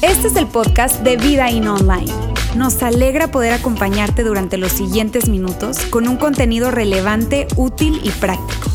Este 0.00 0.28
es 0.28 0.36
el 0.36 0.46
podcast 0.46 1.00
de 1.00 1.16
Vida 1.16 1.50
In 1.50 1.68
Online. 1.68 2.12
Nos 2.56 2.82
alegra 2.82 3.28
poder 3.28 3.52
acompañarte 3.52 4.22
durante 4.22 4.58
los 4.58 4.72
siguientes 4.72 5.28
minutos 5.28 5.78
con 5.86 6.08
un 6.08 6.16
contenido 6.16 6.70
relevante, 6.70 7.46
útil 7.56 8.00
y 8.02 8.10
práctico. 8.10 8.70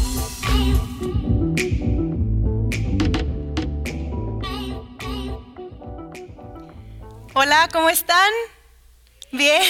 Hola, 7.34 7.70
¿cómo 7.72 7.90
están? 7.90 8.32
Bien, 9.32 9.62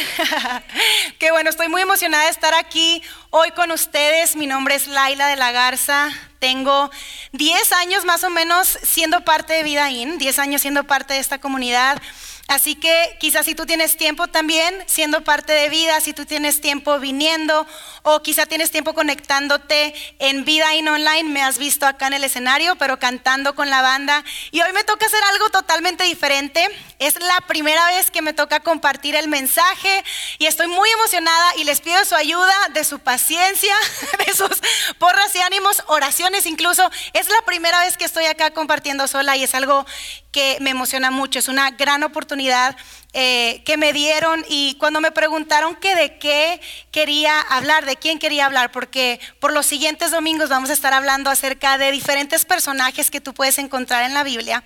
qué 1.20 1.32
bueno, 1.32 1.50
estoy 1.50 1.68
muy 1.68 1.82
emocionada 1.82 2.23
de 2.23 2.32
estar 2.32 2.54
aquí 2.55 3.02
hoy 3.30 3.52
con 3.52 3.71
ustedes. 3.71 4.36
Mi 4.36 4.48
nombre 4.48 4.76
es 4.76 4.88
Laila 4.88 5.28
de 5.28 5.36
la 5.36 5.52
Garza. 5.52 6.10
Tengo 6.40 6.90
10 7.34 7.71
años 7.74 8.06
más 8.06 8.24
o 8.24 8.30
menos 8.30 8.79
siendo 8.82 9.24
parte 9.25 9.54
de 9.54 9.64
Vida 9.64 9.89
In, 9.92 10.18
10 10.18 10.39
años 10.39 10.62
siendo 10.62 10.86
parte 10.86 11.14
de 11.14 11.20
esta 11.20 11.39
comunidad. 11.39 12.02
Así 12.50 12.74
que 12.74 13.16
quizás 13.20 13.46
si 13.46 13.54
tú 13.54 13.68
tienes 13.68 13.96
tiempo 13.96 14.28
también 14.28 14.84
siendo 14.88 15.24
parte 15.24 15.54
de 15.54 15.70
vida, 15.70 16.02
si 16.02 16.14
tú 16.14 16.26
tienes 16.26 16.62
tiempo 16.62 16.98
viniendo 16.98 17.68
o 18.02 18.24
quizá 18.24 18.48
tienes 18.48 18.71
tiempo 18.71 18.96
conectándote 18.96 19.94
en 20.18 20.46
vida 20.46 20.74
in 20.74 20.88
online, 20.88 21.30
me 21.30 21.43
has 21.43 21.60
visto 21.60 21.86
acá 21.86 22.07
en 22.07 22.14
el 22.14 22.24
escenario, 22.24 22.76
pero 22.78 22.98
cantando 22.98 23.54
con 23.54 23.70
la 23.70 23.84
banda. 23.84 24.24
Y 24.50 24.62
hoy 24.62 24.74
me 24.74 24.84
toca 24.84 25.06
hacer 25.06 25.24
algo 25.32 25.52
totalmente 25.52 26.06
diferente. 26.06 26.66
Es 26.98 27.21
la 27.21 27.40
primera 27.42 27.86
vez 27.92 28.10
que 28.10 28.24
me 28.24 28.34
toca 28.34 28.62
compartir 28.62 29.16
el 29.16 29.28
mensaje 29.28 30.04
y 30.40 30.48
estoy 30.48 30.66
muy 30.70 30.90
emocionada 30.90 31.56
y 31.57 31.66
les 31.66 31.82
pido 31.82 32.04
su 32.04 32.16
ayuda, 32.16 32.56
de 32.73 32.84
su 32.84 32.98
paciencia, 32.98 33.76
de 34.26 34.34
sus 34.34 34.59
porras 34.98 35.36
y 35.36 35.42
ánimos, 35.42 35.84
oraciones 35.86 36.48
incluso. 36.48 36.90
Es 37.14 37.30
la 37.30 37.42
primera 37.45 37.80
vez 37.81 37.95
que 37.95 38.06
estoy 38.06 38.26
acá 38.26 38.50
compartiendo 38.50 39.08
sola 39.08 39.38
y 39.38 39.44
es 39.44 39.54
algo 39.54 39.86
que 40.31 40.58
me 40.62 40.70
emociona 40.70 41.12
mucho. 41.12 41.40
Es 41.40 41.48
una 41.48 41.72
gran 41.72 42.04
oportunidad 42.04 42.76
eh, 43.14 43.64
que 43.66 43.78
me 43.78 43.92
dieron 43.92 44.45
y 44.48 44.76
cuando 44.76 45.02
me 45.02 45.12
preguntaron 45.12 45.76
que 45.76 45.95
de 45.95 46.20
qué 46.20 46.62
quería 46.92 47.42
hablar, 47.42 47.86
de 47.86 47.95
quién 47.95 48.20
quería 48.20 48.45
hablar, 48.45 48.72
porque 48.72 49.20
por 49.39 49.52
los 49.52 49.66
siguientes 49.66 50.12
domingos 50.12 50.50
vamos 50.50 50.70
a 50.70 50.73
estar 50.73 50.94
hablando 50.94 51.31
acerca 51.31 51.80
de 51.80 51.92
diferentes 51.92 52.45
personajes 52.45 53.09
que 53.09 53.22
tú 53.22 53.34
puedes 53.34 53.58
encontrar 53.58 54.04
en 54.04 54.14
la 54.14 54.23
Biblia, 54.23 54.64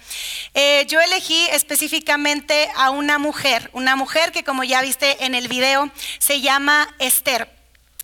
eh, 0.54 0.86
yo 0.90 1.00
elegí 1.00 1.48
específicamente 1.52 2.70
a 2.76 2.90
una 2.90 3.18
mujer, 3.18 3.70
una 3.72 3.96
mujer 3.96 4.34
que 4.34 4.44
como 4.44 4.66
ya 4.66 4.82
viste 4.82 5.24
en 5.24 5.36
el 5.36 5.48
video 5.48 5.90
se 6.20 6.42
llama 6.42 6.94
Esther. 7.00 7.63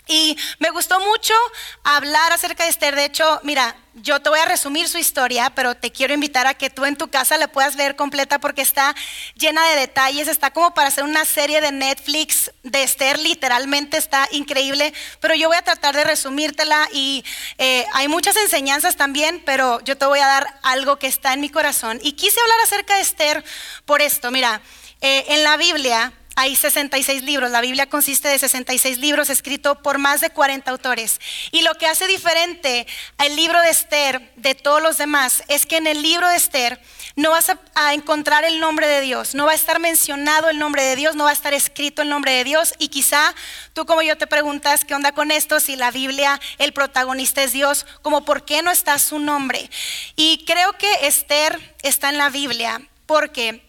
Y 0.09 0.35
me 0.57 0.71
gustó 0.71 0.99
mucho 0.99 1.35
hablar 1.83 2.33
acerca 2.33 2.63
de 2.63 2.71
Esther. 2.71 2.95
De 2.95 3.05
hecho, 3.05 3.39
mira, 3.43 3.75
yo 3.93 4.19
te 4.19 4.29
voy 4.29 4.39
a 4.39 4.45
resumir 4.45 4.89
su 4.89 4.97
historia, 4.97 5.51
pero 5.51 5.75
te 5.75 5.91
quiero 5.91 6.15
invitar 6.15 6.47
a 6.47 6.55
que 6.55 6.71
tú 6.71 6.83
en 6.85 6.95
tu 6.95 7.09
casa 7.09 7.37
la 7.37 7.47
puedas 7.47 7.75
leer 7.75 7.95
completa 7.95 8.39
porque 8.39 8.63
está 8.63 8.95
llena 9.35 9.63
de 9.67 9.75
detalles. 9.75 10.27
Está 10.27 10.49
como 10.49 10.73
para 10.73 10.87
hacer 10.87 11.03
una 11.03 11.25
serie 11.25 11.61
de 11.61 11.71
Netflix 11.71 12.51
de 12.63 12.81
Esther, 12.81 13.19
literalmente 13.19 13.97
está 13.97 14.27
increíble. 14.31 14.95
Pero 15.19 15.35
yo 15.35 15.47
voy 15.47 15.57
a 15.57 15.61
tratar 15.61 15.95
de 15.95 16.03
resumírtela 16.03 16.89
y 16.91 17.23
eh, 17.59 17.85
hay 17.93 18.07
muchas 18.07 18.35
enseñanzas 18.35 18.95
también, 18.95 19.43
pero 19.45 19.79
yo 19.81 19.95
te 19.95 20.07
voy 20.07 20.21
a 20.21 20.25
dar 20.25 20.59
algo 20.63 20.97
que 20.97 21.05
está 21.05 21.33
en 21.33 21.41
mi 21.41 21.49
corazón. 21.49 21.99
Y 22.01 22.13
quise 22.13 22.41
hablar 22.41 22.57
acerca 22.63 22.95
de 22.95 23.01
Esther 23.01 23.43
por 23.85 24.01
esto. 24.01 24.31
Mira, 24.31 24.59
eh, 25.01 25.25
en 25.27 25.43
la 25.43 25.55
Biblia 25.55 26.13
hay 26.39 26.55
66 26.55 27.23
libros. 27.23 27.51
La 27.51 27.59
Biblia 27.59 27.89
consiste 27.89 28.29
de 28.29 28.39
66 28.39 28.97
libros 28.99 29.29
escritos 29.29 29.77
por 29.79 29.97
más 29.97 30.21
de 30.21 30.29
40 30.29 30.71
autores. 30.71 31.19
Y 31.51 31.63
lo 31.63 31.73
que 31.75 31.85
hace 31.85 32.07
diferente 32.07 32.87
al 33.17 33.35
libro 33.35 33.59
de 33.61 33.69
Esther 33.69 34.31
de 34.37 34.55
todos 34.55 34.81
los 34.81 34.97
demás 34.97 35.43
es 35.49 35.65
que 35.65 35.75
en 35.75 35.85
el 35.85 36.01
libro 36.01 36.29
de 36.29 36.37
Esther 36.37 36.81
no 37.17 37.31
vas 37.31 37.51
a, 37.75 37.93
encontrar 37.93 38.45
el 38.45 38.61
nombre 38.61 38.87
de 38.87 39.01
Dios, 39.01 39.35
no 39.35 39.47
va 39.47 39.51
a 39.51 39.55
estar 39.55 39.79
mencionado 39.79 40.49
el 40.49 40.59
nombre 40.59 40.81
de 40.83 40.95
Dios, 40.95 41.15
no 41.15 41.25
va 41.25 41.31
a 41.31 41.33
estar 41.33 41.53
escrito 41.53 42.03
el 42.03 42.09
nombre 42.09 42.31
de 42.31 42.45
Dios. 42.45 42.73
Y 42.79 42.87
quizá 42.87 43.35
tú 43.73 43.85
como 43.85 44.01
yo 44.01 44.17
te 44.17 44.25
preguntas, 44.25 44.85
¿qué 44.85 44.95
onda 44.95 45.11
con 45.11 45.31
esto? 45.31 45.59
Si 45.59 45.75
la 45.75 45.91
Biblia, 45.91 46.39
el 46.57 46.71
protagonista 46.71 47.43
es 47.43 47.51
Dios, 47.51 47.85
como 48.01 48.23
por 48.23 48.45
qué 48.45 48.61
no 48.61 48.71
está 48.71 48.97
su 48.97 49.19
nombre. 49.19 49.69
Y 50.15 50.45
creo 50.45 50.71
que 50.77 50.89
Esther 51.01 51.75
está 51.81 52.07
en 52.07 52.17
la 52.17 52.29
Biblia 52.29 52.81
porque 53.05 53.68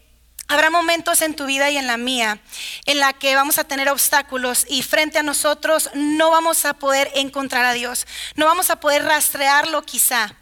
Habrá 0.50 0.68
momentos 0.68 1.22
en 1.22 1.36
tu 1.36 1.46
vida 1.46 1.70
y 1.70 1.76
en 1.76 1.86
la 1.86 1.96
mía 1.96 2.40
en 2.84 2.98
la 2.98 3.12
que 3.12 3.36
vamos 3.36 3.58
a 3.58 3.64
tener 3.64 3.88
obstáculos 3.88 4.66
y 4.68 4.82
frente 4.82 5.16
a 5.16 5.22
nosotros 5.22 5.90
no 5.94 6.32
vamos 6.32 6.64
a 6.64 6.74
poder 6.74 7.08
encontrar 7.14 7.64
a 7.64 7.72
Dios, 7.72 8.04
no 8.34 8.46
vamos 8.46 8.68
a 8.68 8.80
poder 8.80 9.04
rastrearlo 9.04 9.82
quizá. 9.82 10.34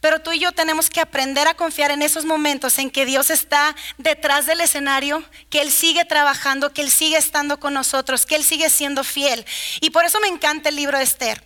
Pero 0.00 0.22
tú 0.22 0.32
y 0.32 0.38
yo 0.38 0.52
tenemos 0.52 0.88
que 0.88 1.02
aprender 1.02 1.48
a 1.48 1.54
confiar 1.54 1.90
en 1.90 2.00
esos 2.00 2.24
momentos 2.24 2.78
en 2.78 2.90
que 2.90 3.04
Dios 3.04 3.28
está 3.28 3.76
detrás 3.98 4.46
del 4.46 4.62
escenario, 4.62 5.22
que 5.50 5.60
Él 5.60 5.70
sigue 5.70 6.06
trabajando, 6.06 6.72
que 6.72 6.80
Él 6.80 6.90
sigue 6.90 7.18
estando 7.18 7.60
con 7.60 7.74
nosotros, 7.74 8.24
que 8.24 8.36
Él 8.36 8.44
sigue 8.44 8.70
siendo 8.70 9.04
fiel. 9.04 9.44
Y 9.82 9.90
por 9.90 10.06
eso 10.06 10.18
me 10.20 10.28
encanta 10.28 10.70
el 10.70 10.76
libro 10.76 10.96
de 10.96 11.04
Esther. 11.04 11.44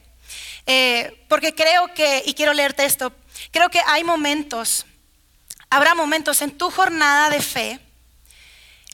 Eh, 0.67 1.25
porque 1.28 1.56
creo 1.56 1.93
que, 1.93 2.23
y 2.25 2.34
quiero 2.34 2.55
leerte 2.55 2.84
esto, 2.84 3.12
creo 3.50 3.69
que 3.69 3.81
hay 3.84 4.05
momentos, 4.05 4.87
habrá 5.71 5.97
momentos 5.97 6.41
en 6.41 6.56
tu 6.56 6.71
jornada 6.71 7.31
de 7.31 7.43
fe 7.43 7.81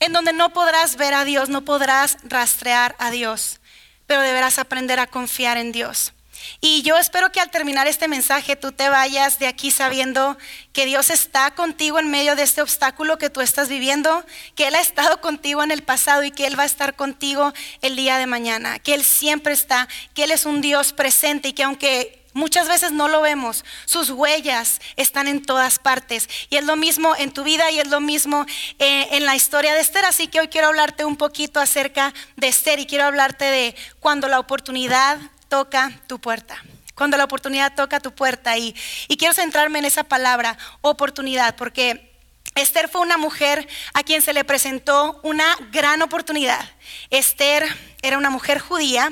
en 0.02 0.12
donde 0.12 0.32
no 0.32 0.52
podrás 0.52 0.96
ver 0.96 1.14
a 1.14 1.24
Dios, 1.24 1.48
no 1.48 1.64
podrás 1.64 2.18
rastrear 2.24 2.96
a 2.98 3.12
Dios, 3.12 3.60
pero 4.08 4.20
deberás 4.22 4.58
aprender 4.58 4.98
a 4.98 5.06
confiar 5.06 5.58
en 5.58 5.70
Dios. 5.70 6.12
Y 6.60 6.82
yo 6.82 6.98
espero 6.98 7.30
que 7.30 7.38
al 7.38 7.52
terminar 7.52 7.86
este 7.86 8.08
mensaje 8.08 8.56
tú 8.56 8.72
te 8.72 8.88
vayas 8.88 9.38
de 9.38 9.46
aquí 9.46 9.70
sabiendo 9.70 10.36
que 10.72 10.86
Dios 10.86 11.08
está 11.08 11.52
contigo 11.52 12.00
en 12.00 12.10
medio 12.10 12.34
de 12.34 12.42
este 12.42 12.62
obstáculo 12.62 13.16
que 13.16 13.30
tú 13.30 13.42
estás 13.42 13.68
viviendo, 13.68 14.24
que 14.56 14.66
Él 14.66 14.74
ha 14.74 14.80
estado 14.80 15.20
contigo 15.20 15.62
en 15.62 15.70
el 15.70 15.84
pasado 15.84 16.24
y 16.24 16.32
que 16.32 16.48
Él 16.48 16.58
va 16.58 16.64
a 16.64 16.66
estar 16.66 16.96
contigo 16.96 17.52
el 17.80 17.94
día 17.94 18.18
de 18.18 18.26
mañana, 18.26 18.80
que 18.80 18.94
Él 18.94 19.04
siempre 19.04 19.52
está, 19.52 19.86
que 20.14 20.24
Él 20.24 20.32
es 20.32 20.46
un 20.46 20.62
Dios 20.62 20.92
presente 20.92 21.50
y 21.50 21.52
que 21.52 21.62
aunque 21.62 22.21
Muchas 22.34 22.66
veces 22.66 22.92
no 22.92 23.08
lo 23.08 23.20
vemos. 23.20 23.64
Sus 23.84 24.10
huellas 24.10 24.80
están 24.96 25.28
en 25.28 25.42
todas 25.42 25.78
partes. 25.78 26.28
Y 26.48 26.56
es 26.56 26.64
lo 26.64 26.76
mismo 26.76 27.14
en 27.16 27.32
tu 27.32 27.44
vida 27.44 27.70
y 27.70 27.78
es 27.78 27.88
lo 27.88 28.00
mismo 28.00 28.46
eh, 28.78 29.08
en 29.12 29.26
la 29.26 29.36
historia 29.36 29.74
de 29.74 29.80
Esther. 29.80 30.04
Así 30.06 30.28
que 30.28 30.40
hoy 30.40 30.48
quiero 30.48 30.68
hablarte 30.68 31.04
un 31.04 31.16
poquito 31.16 31.60
acerca 31.60 32.14
de 32.36 32.48
Esther 32.48 32.78
y 32.78 32.86
quiero 32.86 33.04
hablarte 33.04 33.44
de 33.44 33.74
cuando 34.00 34.28
la 34.28 34.38
oportunidad 34.38 35.18
toca 35.48 35.92
tu 36.06 36.20
puerta. 36.20 36.62
Cuando 36.94 37.18
la 37.18 37.24
oportunidad 37.24 37.74
toca 37.74 38.00
tu 38.00 38.14
puerta. 38.14 38.56
Y, 38.56 38.74
y 39.08 39.16
quiero 39.18 39.34
centrarme 39.34 39.78
en 39.80 39.84
esa 39.84 40.04
palabra, 40.04 40.56
oportunidad, 40.80 41.56
porque... 41.56 42.10
Esther 42.54 42.90
fue 42.90 43.00
una 43.00 43.16
mujer 43.16 43.66
a 43.94 44.02
quien 44.02 44.20
se 44.20 44.34
le 44.34 44.44
presentó 44.44 45.18
una 45.22 45.56
gran 45.70 46.02
oportunidad. 46.02 46.62
Esther 47.08 47.64
era 48.02 48.18
una 48.18 48.28
mujer 48.28 48.58
judía, 48.58 49.10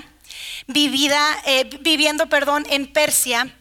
vivida, 0.73 1.37
eh, 1.47 1.69
viviendo 1.81 2.29
perdón, 2.29 2.67
en 2.71 2.87
Persia 2.87 3.55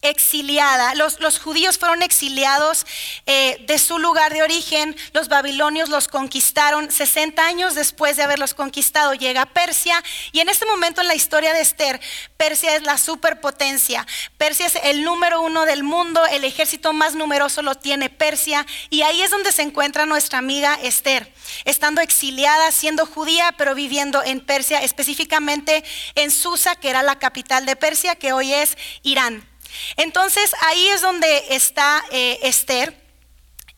exiliada. 0.00 0.94
Los, 0.94 1.38
judíos 1.38 1.76
fueron 1.76 2.02
exiliados 2.02 2.86
eh, 3.26 3.64
de 3.66 3.78
su 3.78 3.98
lugar 3.98 4.32
de 4.32 4.42
origen. 4.42 4.96
Los 5.12 5.28
babilonios 5.28 5.88
los 5.88 6.06
conquistaron 6.08 6.90
60 6.90 7.44
años 7.44 7.74
después 7.74 8.16
de 8.16 8.22
haberlos 8.22 8.54
conquistado. 8.54 9.14
Llega 9.14 9.46
Persia 9.46 10.02
y 10.32 10.40
en 10.40 10.48
este 10.48 10.66
momento 10.66 11.00
en 11.00 11.08
la 11.08 11.14
historia 11.14 11.52
de 11.52 11.60
Esther, 11.60 12.00
Persia 12.36 12.76
es 12.76 12.82
la 12.82 12.96
superpotencia. 12.96 14.06
Persia 14.36 14.66
es 14.66 14.76
el 14.84 15.02
número 15.02 15.42
uno 15.42 15.64
del 15.64 15.82
mundo. 15.82 16.24
El 16.26 16.44
ejército 16.44 16.92
más 16.92 17.14
numeroso 17.14 17.62
lo 17.62 17.74
tiene 17.74 18.08
Persia. 18.08 18.64
Y 18.90 19.02
ahí 19.02 19.22
es 19.22 19.30
donde 19.30 19.52
se 19.52 19.62
encuentra 19.62 20.06
nuestra 20.06 20.38
amiga 20.38 20.78
Esther, 20.82 21.32
estando 21.64 22.00
exiliada, 22.00 22.70
siendo 22.70 23.04
judía, 23.04 23.52
pero 23.58 23.74
viviendo 23.74 24.22
en 24.22 24.40
Persia, 24.40 24.82
específicamente 24.82 25.82
en 26.14 26.30
Susa, 26.30 26.76
que 26.76 26.90
era 26.90 27.02
la 27.02 27.18
capital 27.18 27.66
de 27.66 27.74
Persia, 27.74 28.14
que 28.14 28.32
hoy 28.32 28.52
es 28.52 28.76
Irán. 29.02 29.47
Entonces 29.96 30.52
ahí 30.62 30.88
es 30.88 31.00
donde 31.00 31.44
está 31.50 32.04
eh, 32.10 32.38
Esther. 32.42 33.07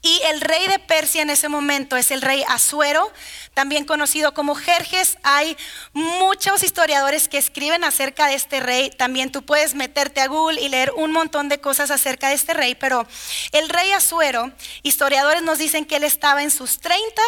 Y 0.02 0.20
el 0.30 0.40
rey 0.40 0.66
de 0.66 0.78
Persia 0.78 1.20
en 1.20 1.28
ese 1.28 1.50
momento 1.50 1.96
es 1.96 2.10
el 2.10 2.22
rey 2.22 2.42
Asuero, 2.48 3.12
también 3.52 3.84
conocido 3.84 4.32
como 4.32 4.54
Jerjes. 4.54 5.18
Hay 5.22 5.58
muchos 5.92 6.62
historiadores 6.62 7.28
que 7.28 7.36
escriben 7.36 7.84
acerca 7.84 8.26
de 8.26 8.34
este 8.34 8.60
rey. 8.60 8.90
También 8.90 9.30
tú 9.30 9.42
puedes 9.42 9.74
meterte 9.74 10.22
a 10.22 10.28
Google 10.28 10.58
y 10.58 10.70
leer 10.70 10.90
un 10.96 11.12
montón 11.12 11.50
de 11.50 11.60
cosas 11.60 11.90
acerca 11.90 12.28
de 12.28 12.34
este 12.34 12.54
rey. 12.54 12.74
Pero 12.74 13.06
el 13.52 13.68
rey 13.68 13.92
Asuero, 13.92 14.50
historiadores 14.82 15.42
nos 15.42 15.58
dicen 15.58 15.84
que 15.84 15.96
él 15.96 16.04
estaba 16.04 16.42
en 16.42 16.50
sus 16.50 16.78
30, 16.80 17.22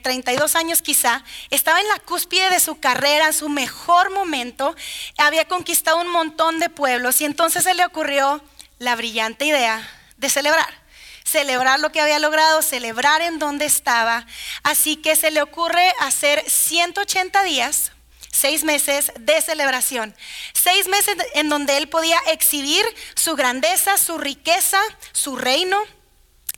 32 0.00 0.54
eh, 0.54 0.58
años 0.58 0.80
quizá, 0.80 1.22
estaba 1.50 1.78
en 1.78 1.88
la 1.88 1.98
cúspide 1.98 2.48
de 2.48 2.60
su 2.60 2.80
carrera, 2.80 3.26
en 3.26 3.34
su 3.34 3.50
mejor 3.50 4.10
momento. 4.10 4.74
Había 5.18 5.44
conquistado 5.46 5.98
un 6.00 6.08
montón 6.08 6.58
de 6.58 6.70
pueblos 6.70 7.20
y 7.20 7.26
entonces 7.26 7.64
se 7.64 7.74
le 7.74 7.84
ocurrió 7.84 8.42
la 8.78 8.96
brillante 8.96 9.44
idea 9.44 9.86
de 10.16 10.30
celebrar 10.30 10.87
celebrar 11.28 11.80
lo 11.80 11.92
que 11.92 12.00
había 12.00 12.18
logrado, 12.18 12.62
celebrar 12.62 13.20
en 13.22 13.38
donde 13.38 13.66
estaba. 13.66 14.26
Así 14.62 14.96
que 14.96 15.16
se 15.16 15.30
le 15.30 15.42
ocurre 15.42 15.92
hacer 16.00 16.42
180 16.48 17.42
días 17.44 17.92
seis 18.30 18.62
meses 18.62 19.10
de 19.18 19.40
celebración, 19.40 20.14
seis 20.52 20.86
meses 20.86 21.16
en 21.34 21.48
donde 21.48 21.76
él 21.76 21.88
podía 21.88 22.18
exhibir 22.28 22.84
su 23.16 23.34
grandeza, 23.34 23.98
su 23.98 24.16
riqueza, 24.16 24.78
su 25.12 25.34
reino. 25.36 25.82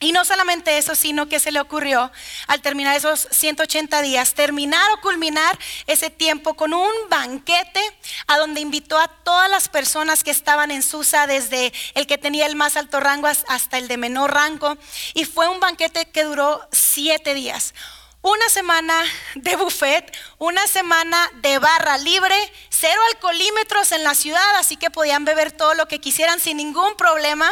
Y 0.03 0.13
no 0.13 0.25
solamente 0.25 0.79
eso, 0.79 0.95
sino 0.95 1.29
que 1.29 1.41
se 1.41 1.53
le 1.53 1.61
ocurrió 1.61 2.11
al 2.47 2.63
terminar 2.63 2.97
esos 2.97 3.29
180 3.31 4.01
días, 4.01 4.33
terminar 4.33 4.91
o 4.93 5.01
culminar 5.03 5.59
ese 5.87 6.09
tiempo 6.09 6.55
con 6.55 6.73
un 6.73 6.91
banquete 7.11 7.83
a 8.27 8.39
donde 8.39 8.63
invitó 8.63 8.99
a 8.99 9.09
todas 9.09 9.51
las 9.51 9.69
personas 9.69 10.25
que 10.25 10.31
estaban 10.31 10.71
en 10.71 10.83
Susa, 10.83 11.27
desde 11.27 11.75
el 11.93 12.07
que 12.07 12.17
tenía 12.17 12.47
el 12.47 12.57
más 12.57 12.79
alto 12.79 12.99
rango 12.99 13.27
hasta 13.27 13.77
el 13.77 13.89
de 13.89 13.99
menor 13.99 14.33
rango. 14.33 14.79
Y 15.13 15.27
fue 15.27 15.49
un 15.49 15.61
banquete 15.61 16.07
que 16.07 16.25
duró 16.25 16.67
siete 16.73 17.35
días. 17.35 17.75
Una 18.23 18.49
semana 18.49 18.95
de 19.35 19.57
buffet, 19.57 20.17
una 20.39 20.67
semana 20.67 21.31
de 21.43 21.59
barra 21.59 21.99
libre, 21.99 22.37
cero 22.71 23.01
alcoholímetros 23.13 23.93
en 23.93 24.03
la 24.03 24.15
ciudad, 24.15 24.57
así 24.57 24.79
que 24.79 24.91
podían 24.91 25.27
beber 25.27 25.53
todo 25.53 25.75
lo 25.75 25.89
que 25.89 26.01
quisieran 26.01 26.41
sin 26.41 26.57
ningún 26.57 26.97
problema. 26.97 27.51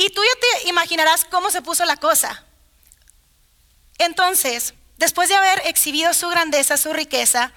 Y 0.00 0.08
tú 0.08 0.22
ya 0.24 0.40
te 0.62 0.68
imaginarás 0.70 1.26
cómo 1.26 1.50
se 1.50 1.60
puso 1.60 1.84
la 1.84 1.98
cosa. 1.98 2.42
Entonces, 3.98 4.72
después 4.96 5.28
de 5.28 5.34
haber 5.34 5.60
exhibido 5.66 6.14
su 6.14 6.26
grandeza, 6.30 6.78
su 6.78 6.94
riqueza, 6.94 7.52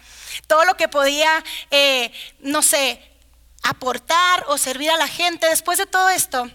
todo 0.47 0.65
lo 0.65 0.75
que 0.75 0.89
podía, 0.89 1.41
eh, 1.71 2.11
no 2.39 2.61
sé, 2.61 3.01
aportar 3.61 4.43
o 4.49 4.57
servir 4.57 4.91
a 4.91 4.97
la 4.97 5.07
gente, 5.07 5.47
después 5.47 5.77
de 5.77 5.85
todo 5.85 6.09
esto, 6.09 6.51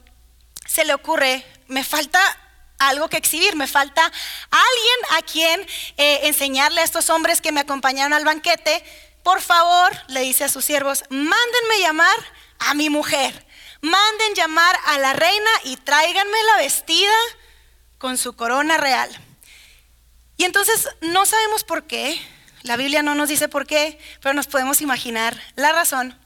se 0.66 0.84
le 0.84 0.92
ocurre, 0.92 1.42
me 1.68 1.82
falta 1.82 2.20
algo 2.78 3.08
que 3.08 3.16
exhibir, 3.16 3.56
me 3.56 3.66
falta 3.66 4.04
alguien 4.04 5.16
a 5.16 5.22
quien 5.22 5.66
eh, 5.96 6.20
enseñarle 6.24 6.82
a 6.82 6.84
estos 6.84 7.08
hombres 7.08 7.40
que 7.40 7.50
me 7.50 7.60
acompañaron 7.60 8.12
al 8.12 8.26
banquete, 8.26 8.84
por 9.22 9.40
favor, 9.40 9.90
le 10.08 10.20
dice 10.20 10.44
a 10.44 10.50
sus 10.50 10.66
siervos, 10.66 11.04
mándenme 11.08 11.80
llamar 11.80 12.18
a 12.58 12.74
mi 12.74 12.90
mujer 12.90 13.47
manden 13.80 14.34
llamar 14.34 14.76
a 14.86 14.98
la 14.98 15.12
reina 15.12 15.50
y 15.64 15.76
tráiganme 15.76 16.42
la 16.44 16.62
vestida 16.62 17.14
con 17.98 18.18
su 18.18 18.34
corona 18.34 18.76
real. 18.76 19.10
Y 20.36 20.44
entonces 20.44 20.88
no 21.00 21.26
sabemos 21.26 21.64
por 21.64 21.86
qué, 21.86 22.20
la 22.62 22.76
Biblia 22.76 23.02
no 23.02 23.14
nos 23.14 23.28
dice 23.28 23.48
por 23.48 23.66
qué, 23.66 23.98
pero 24.20 24.34
nos 24.34 24.46
podemos 24.46 24.80
imaginar 24.80 25.40
la 25.56 25.72
razón. 25.72 26.18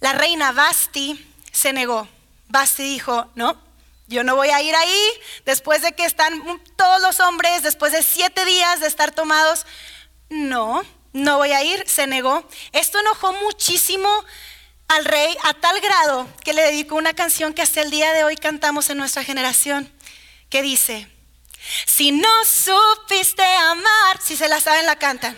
La 0.00 0.12
reina 0.12 0.52
Basti 0.52 1.24
se 1.52 1.72
negó. 1.72 2.08
Basti 2.48 2.82
dijo, 2.82 3.30
no, 3.34 3.60
yo 4.06 4.22
no 4.22 4.36
voy 4.36 4.50
a 4.50 4.60
ir 4.60 4.74
ahí 4.74 5.08
después 5.46 5.82
de 5.82 5.92
que 5.92 6.04
están 6.04 6.60
todos 6.76 7.00
los 7.00 7.20
hombres, 7.20 7.62
después 7.62 7.92
de 7.92 8.02
siete 8.02 8.44
días 8.44 8.80
de 8.80 8.86
estar 8.86 9.12
tomados. 9.12 9.66
No, 10.28 10.82
no 11.12 11.38
voy 11.38 11.52
a 11.52 11.62
ir, 11.62 11.88
se 11.88 12.06
negó. 12.06 12.46
Esto 12.72 13.00
enojó 13.00 13.32
muchísimo 13.32 14.08
al 14.88 15.04
rey 15.04 15.36
a 15.42 15.54
tal 15.54 15.80
grado 15.80 16.28
que 16.44 16.52
le 16.52 16.62
dedicó 16.62 16.96
una 16.96 17.14
canción 17.14 17.54
que 17.54 17.62
hasta 17.62 17.82
el 17.82 17.90
día 17.90 18.12
de 18.12 18.24
hoy 18.24 18.36
cantamos 18.36 18.90
en 18.90 18.98
nuestra 18.98 19.24
generación, 19.24 19.90
que 20.50 20.62
dice, 20.62 21.08
si 21.86 22.12
no 22.12 22.44
supiste 22.44 23.42
amar, 23.42 24.20
si 24.22 24.36
se 24.36 24.48
la 24.48 24.60
saben 24.60 24.86
la 24.86 24.96
cantan. 24.96 25.36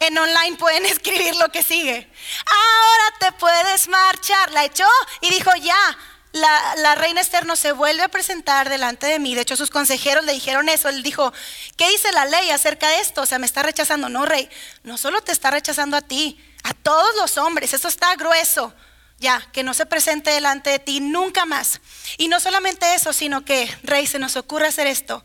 En 0.00 0.18
online 0.18 0.56
pueden 0.56 0.84
escribir 0.86 1.36
lo 1.36 1.50
que 1.50 1.62
sigue. 1.62 2.08
Ahora 2.46 3.18
te 3.20 3.32
puedes 3.32 3.88
marchar. 3.88 4.50
La 4.50 4.64
echó 4.64 4.88
y 5.20 5.30
dijo, 5.30 5.50
ya, 5.56 5.98
la, 6.32 6.74
la, 6.76 6.94
reina 6.96 7.20
Esther 7.20 7.46
no 7.46 7.54
se 7.54 7.72
vuelve 7.72 8.02
a 8.02 8.08
presentar 8.08 8.68
delante 8.68 9.06
de 9.06 9.20
mí. 9.20 9.34
De 9.34 9.42
hecho, 9.42 9.56
sus 9.56 9.70
consejeros 9.70 10.24
le 10.24 10.32
dijeron 10.32 10.68
eso. 10.68 10.88
Él 10.88 11.04
dijo, 11.04 11.32
¿qué 11.76 11.88
dice 11.90 12.10
la 12.12 12.24
ley 12.24 12.50
acerca 12.50 12.88
de 12.88 13.00
esto? 13.00 13.22
O 13.22 13.26
sea, 13.26 13.38
me 13.38 13.46
está 13.46 13.62
rechazando. 13.62 14.08
No, 14.08 14.26
rey, 14.26 14.48
no 14.82 14.98
solo 14.98 15.20
te 15.20 15.30
está 15.30 15.52
rechazando 15.52 15.96
a 15.96 16.02
ti, 16.02 16.40
a 16.62 16.74
todos 16.74 17.14
los 17.16 17.38
hombres. 17.38 17.74
Esto 17.74 17.88
está 17.88 18.14
grueso. 18.16 18.72
Ya, 19.18 19.40
que 19.52 19.62
no 19.62 19.72
se 19.72 19.86
presente 19.86 20.32
delante 20.32 20.70
de 20.70 20.78
ti 20.80 20.98
nunca 20.98 21.44
más. 21.44 21.80
Y 22.18 22.26
no 22.26 22.40
solamente 22.40 22.94
eso, 22.94 23.12
sino 23.12 23.44
que, 23.44 23.72
Rey, 23.84 24.06
se 24.06 24.18
nos 24.18 24.36
ocurre 24.36 24.66
hacer 24.66 24.88
esto. 24.88 25.24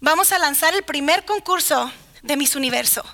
Vamos 0.00 0.32
a 0.32 0.38
lanzar 0.38 0.74
el 0.74 0.82
primer 0.82 1.26
concurso 1.26 1.92
de 2.22 2.36
Miss 2.38 2.56
Universo. 2.56 3.04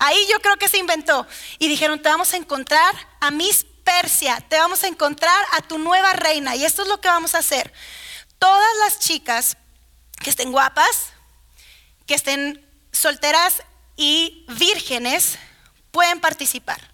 Ahí 0.00 0.18
yo 0.30 0.40
creo 0.40 0.56
que 0.56 0.68
se 0.68 0.78
inventó. 0.78 1.26
Y 1.60 1.68
dijeron, 1.68 2.02
te 2.02 2.08
vamos 2.08 2.32
a 2.32 2.36
encontrar 2.36 2.92
a 3.20 3.30
Miss 3.30 3.66
Persia, 3.84 4.44
te 4.48 4.58
vamos 4.58 4.84
a 4.84 4.88
encontrar 4.88 5.46
a 5.52 5.62
tu 5.62 5.78
nueva 5.78 6.12
reina. 6.12 6.56
Y 6.56 6.64
esto 6.64 6.82
es 6.82 6.88
lo 6.88 7.00
que 7.00 7.08
vamos 7.08 7.34
a 7.34 7.38
hacer. 7.38 7.72
Todas 8.38 8.76
las 8.80 8.98
chicas 8.98 9.56
que 10.22 10.30
estén 10.30 10.52
guapas, 10.52 11.12
que 12.06 12.14
estén 12.14 12.66
solteras 12.92 13.62
y 13.96 14.44
vírgenes, 14.48 15.38
pueden 15.90 16.20
participar. 16.20 16.87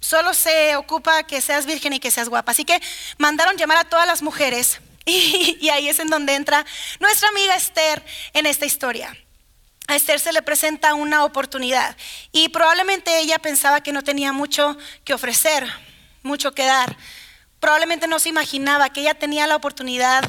Solo 0.00 0.32
se 0.34 0.76
ocupa 0.76 1.24
que 1.24 1.40
seas 1.40 1.66
virgen 1.66 1.92
y 1.92 2.00
que 2.00 2.10
seas 2.10 2.28
guapa. 2.28 2.52
Así 2.52 2.64
que 2.64 2.80
mandaron 3.18 3.56
llamar 3.56 3.78
a 3.78 3.84
todas 3.84 4.06
las 4.06 4.22
mujeres 4.22 4.80
y, 5.04 5.68
ahí 5.70 5.88
es 5.88 5.98
en 5.98 6.08
donde 6.08 6.34
entra 6.34 6.64
nuestra 7.00 7.28
amiga 7.28 7.54
Esther 7.56 8.04
en 8.32 8.46
esta 8.46 8.66
historia. 8.66 9.16
A 9.86 9.96
Esther 9.96 10.20
se 10.20 10.32
le 10.32 10.42
presenta 10.42 10.94
una 10.94 11.24
oportunidad 11.24 11.96
y 12.30 12.50
probablemente 12.50 13.18
ella 13.18 13.38
pensaba 13.38 13.82
que 13.82 13.92
no 13.92 14.04
tenía 14.04 14.32
mucho 14.32 14.76
que 15.04 15.14
ofrecer, 15.14 15.66
mucho 16.22 16.52
que 16.52 16.66
dar. 16.66 16.96
Probablemente 17.58 18.06
no 18.06 18.18
se 18.18 18.28
imaginaba 18.28 18.90
que 18.90 19.00
ella 19.00 19.14
tenía 19.14 19.46
la 19.46 19.56
oportunidad 19.56 20.22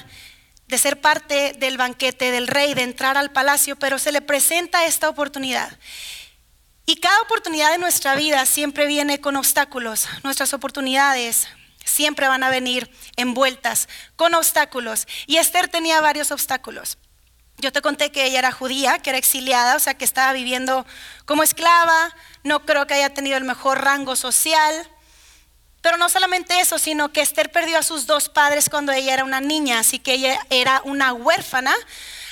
de 0.68 0.78
ser 0.78 1.02
parte 1.02 1.54
del 1.58 1.78
banquete 1.78 2.32
del 2.32 2.48
rey, 2.48 2.74
de 2.74 2.84
entrar 2.84 3.18
al 3.18 3.32
palacio, 3.32 3.76
pero 3.76 4.00
se 4.00 4.12
le 4.12 4.22
presenta 4.22 4.86
esta 4.86 5.10
oportunidad. 5.10 5.78
Y 6.90 6.96
cada 6.96 7.22
oportunidad 7.22 7.70
de 7.70 7.78
nuestra 7.78 8.16
vida 8.16 8.48
siempre 8.48 8.88
viene 8.88 9.22
con 9.22 9.36
obstáculos. 9.36 10.08
Nuestras 10.24 10.56
oportunidades 10.56 11.48
siempre 11.86 12.28
van 12.28 12.42
a 12.42 12.50
venir 12.50 12.90
envueltas 13.16 13.88
con 14.16 14.34
obstáculos. 14.34 15.08
Y 15.28 15.38
Esther 15.38 15.68
tenía 15.68 16.02
varios 16.02 16.32
obstáculos. 16.32 16.98
Yo 17.60 17.72
te 17.72 17.84
conté 17.84 18.12
que 18.12 18.26
ella 18.26 18.40
era 18.40 18.52
judía, 18.52 18.98
que 18.98 19.12
era 19.12 19.20
exiliada, 19.20 19.76
o 19.76 19.80
sea, 19.80 19.94
que 19.94 20.04
estaba 20.04 20.34
viviendo 20.34 20.84
como 21.26 21.44
esclava. 21.44 22.10
No 22.44 22.66
creo 22.66 22.88
que 22.88 22.96
haya 22.96 23.14
tenido 23.14 23.38
el 23.38 23.44
mejor 23.44 23.84
rango 23.84 24.16
social. 24.16 24.74
Pero 25.82 25.98
no 25.98 26.10
solamente 26.10 26.60
eso, 26.60 26.80
sino 26.80 27.14
que 27.14 27.22
Esther 27.22 27.52
perdió 27.52 27.78
a 27.78 27.84
sus 27.84 28.08
dos 28.08 28.30
padres 28.30 28.68
cuando 28.68 28.94
ella 28.94 29.14
era 29.14 29.24
una 29.24 29.42
niña, 29.42 29.78
así 29.78 30.00
que 30.00 30.14
ella 30.14 30.40
era 30.50 30.82
una 30.86 31.14
huérfana 31.14 31.76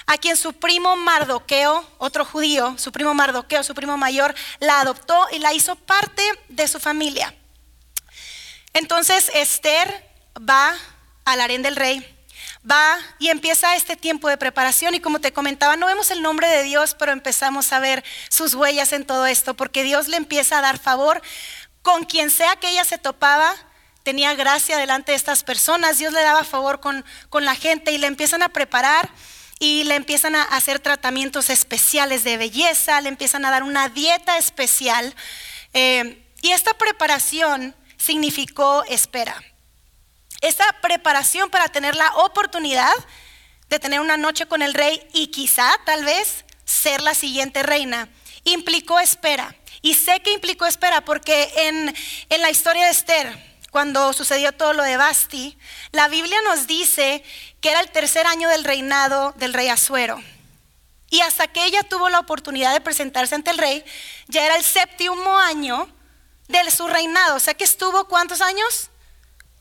a 0.07 0.17
quien 0.17 0.37
su 0.37 0.53
primo 0.53 0.95
Mardoqueo, 0.95 1.85
otro 1.97 2.23
judío, 2.23 2.75
su 2.77 2.93
primo 2.93 3.13
Mardoqueo, 3.13 3.61
su 3.61 3.75
primo 3.75 3.97
mayor, 3.97 4.33
la 4.59 4.79
adoptó 4.79 5.27
y 5.33 5.39
la 5.39 5.53
hizo 5.53 5.75
parte 5.75 6.23
de 6.47 6.67
su 6.69 6.79
familia. 6.79 7.35
Entonces 8.73 9.29
Esther 9.33 10.09
va 10.37 10.73
al 11.25 11.41
harén 11.41 11.61
del 11.61 11.75
rey, 11.75 12.07
va 12.69 12.97
y 13.19 13.27
empieza 13.27 13.75
este 13.75 13.97
tiempo 13.97 14.29
de 14.29 14.37
preparación 14.37 14.95
y 14.95 15.01
como 15.01 15.19
te 15.19 15.33
comentaba, 15.33 15.75
no 15.75 15.87
vemos 15.87 16.09
el 16.09 16.21
nombre 16.21 16.47
de 16.47 16.63
Dios, 16.63 16.95
pero 16.97 17.11
empezamos 17.11 17.73
a 17.73 17.79
ver 17.79 18.03
sus 18.29 18.53
huellas 18.53 18.93
en 18.93 19.05
todo 19.05 19.25
esto, 19.25 19.55
porque 19.55 19.83
Dios 19.83 20.07
le 20.07 20.15
empieza 20.15 20.57
a 20.57 20.61
dar 20.61 20.79
favor 20.79 21.21
con 21.81 22.05
quien 22.05 22.31
sea 22.31 22.55
que 22.55 22.69
ella 22.69 22.85
se 22.85 22.97
topaba, 22.97 23.53
tenía 24.03 24.35
gracia 24.35 24.77
delante 24.77 25.11
de 25.11 25.17
estas 25.17 25.43
personas, 25.43 25.97
Dios 25.97 26.13
le 26.13 26.21
daba 26.21 26.45
favor 26.45 26.79
con, 26.79 27.03
con 27.29 27.43
la 27.43 27.55
gente 27.55 27.91
y 27.91 27.97
le 27.97 28.07
empiezan 28.07 28.41
a 28.41 28.49
preparar 28.49 29.09
y 29.59 29.83
le 29.85 29.95
empiezan 29.95 30.35
a 30.35 30.43
hacer 30.43 30.79
tratamientos 30.79 31.49
especiales 31.49 32.23
de 32.23 32.37
belleza, 32.37 33.01
le 33.01 33.09
empiezan 33.09 33.45
a 33.45 33.51
dar 33.51 33.63
una 33.63 33.89
dieta 33.89 34.37
especial. 34.37 35.15
Eh, 35.73 36.23
y 36.41 36.51
esta 36.51 36.73
preparación 36.75 37.75
significó 37.97 38.83
espera. 38.85 39.41
Esta 40.41 40.65
preparación 40.81 41.49
para 41.49 41.67
tener 41.69 41.95
la 41.95 42.13
oportunidad 42.15 42.93
de 43.69 43.79
tener 43.79 43.99
una 43.99 44.17
noche 44.17 44.45
con 44.45 44.61
el 44.61 44.73
rey 44.73 45.05
y 45.13 45.27
quizá, 45.27 45.69
tal 45.85 46.05
vez, 46.05 46.45
ser 46.63 47.01
la 47.01 47.15
siguiente 47.15 47.63
reina, 47.63 48.09
implicó 48.43 48.99
espera. 48.99 49.55
Y 49.81 49.95
sé 49.95 50.19
que 50.21 50.33
implicó 50.33 50.65
espera 50.65 51.01
porque 51.01 51.51
en, 51.55 51.95
en 52.29 52.41
la 52.41 52.51
historia 52.51 52.85
de 52.85 52.91
Esther, 52.91 53.56
cuando 53.77 54.11
sucedió 54.11 54.53
todo 54.53 54.73
lo 54.73 54.81
de 54.81 54.97
Basti, 54.97 55.55
la 55.91 56.07
Biblia 56.07 56.41
nos 56.45 56.65
dice 56.65 57.23
que 57.61 57.69
era 57.69 57.79
el 57.79 57.91
tercer 57.91 58.25
año 58.25 58.49
del 58.49 58.63
reinado 58.63 59.35
del 59.37 59.53
rey 59.53 59.69
Asuero. 59.69 60.19
Y 61.11 61.21
hasta 61.21 61.47
que 61.47 61.63
ella 61.63 61.83
tuvo 61.83 62.09
la 62.09 62.17
oportunidad 62.17 62.73
de 62.73 62.81
presentarse 62.81 63.35
ante 63.35 63.51
el 63.51 63.59
rey, 63.59 63.85
ya 64.29 64.43
era 64.43 64.55
el 64.55 64.63
séptimo 64.63 65.37
año 65.37 65.87
de 66.47 66.71
su 66.71 66.87
reinado. 66.87 67.35
O 67.35 67.39
sea 67.39 67.53
que 67.53 67.65
estuvo 67.65 68.07
cuántos 68.07 68.41
años? 68.41 68.89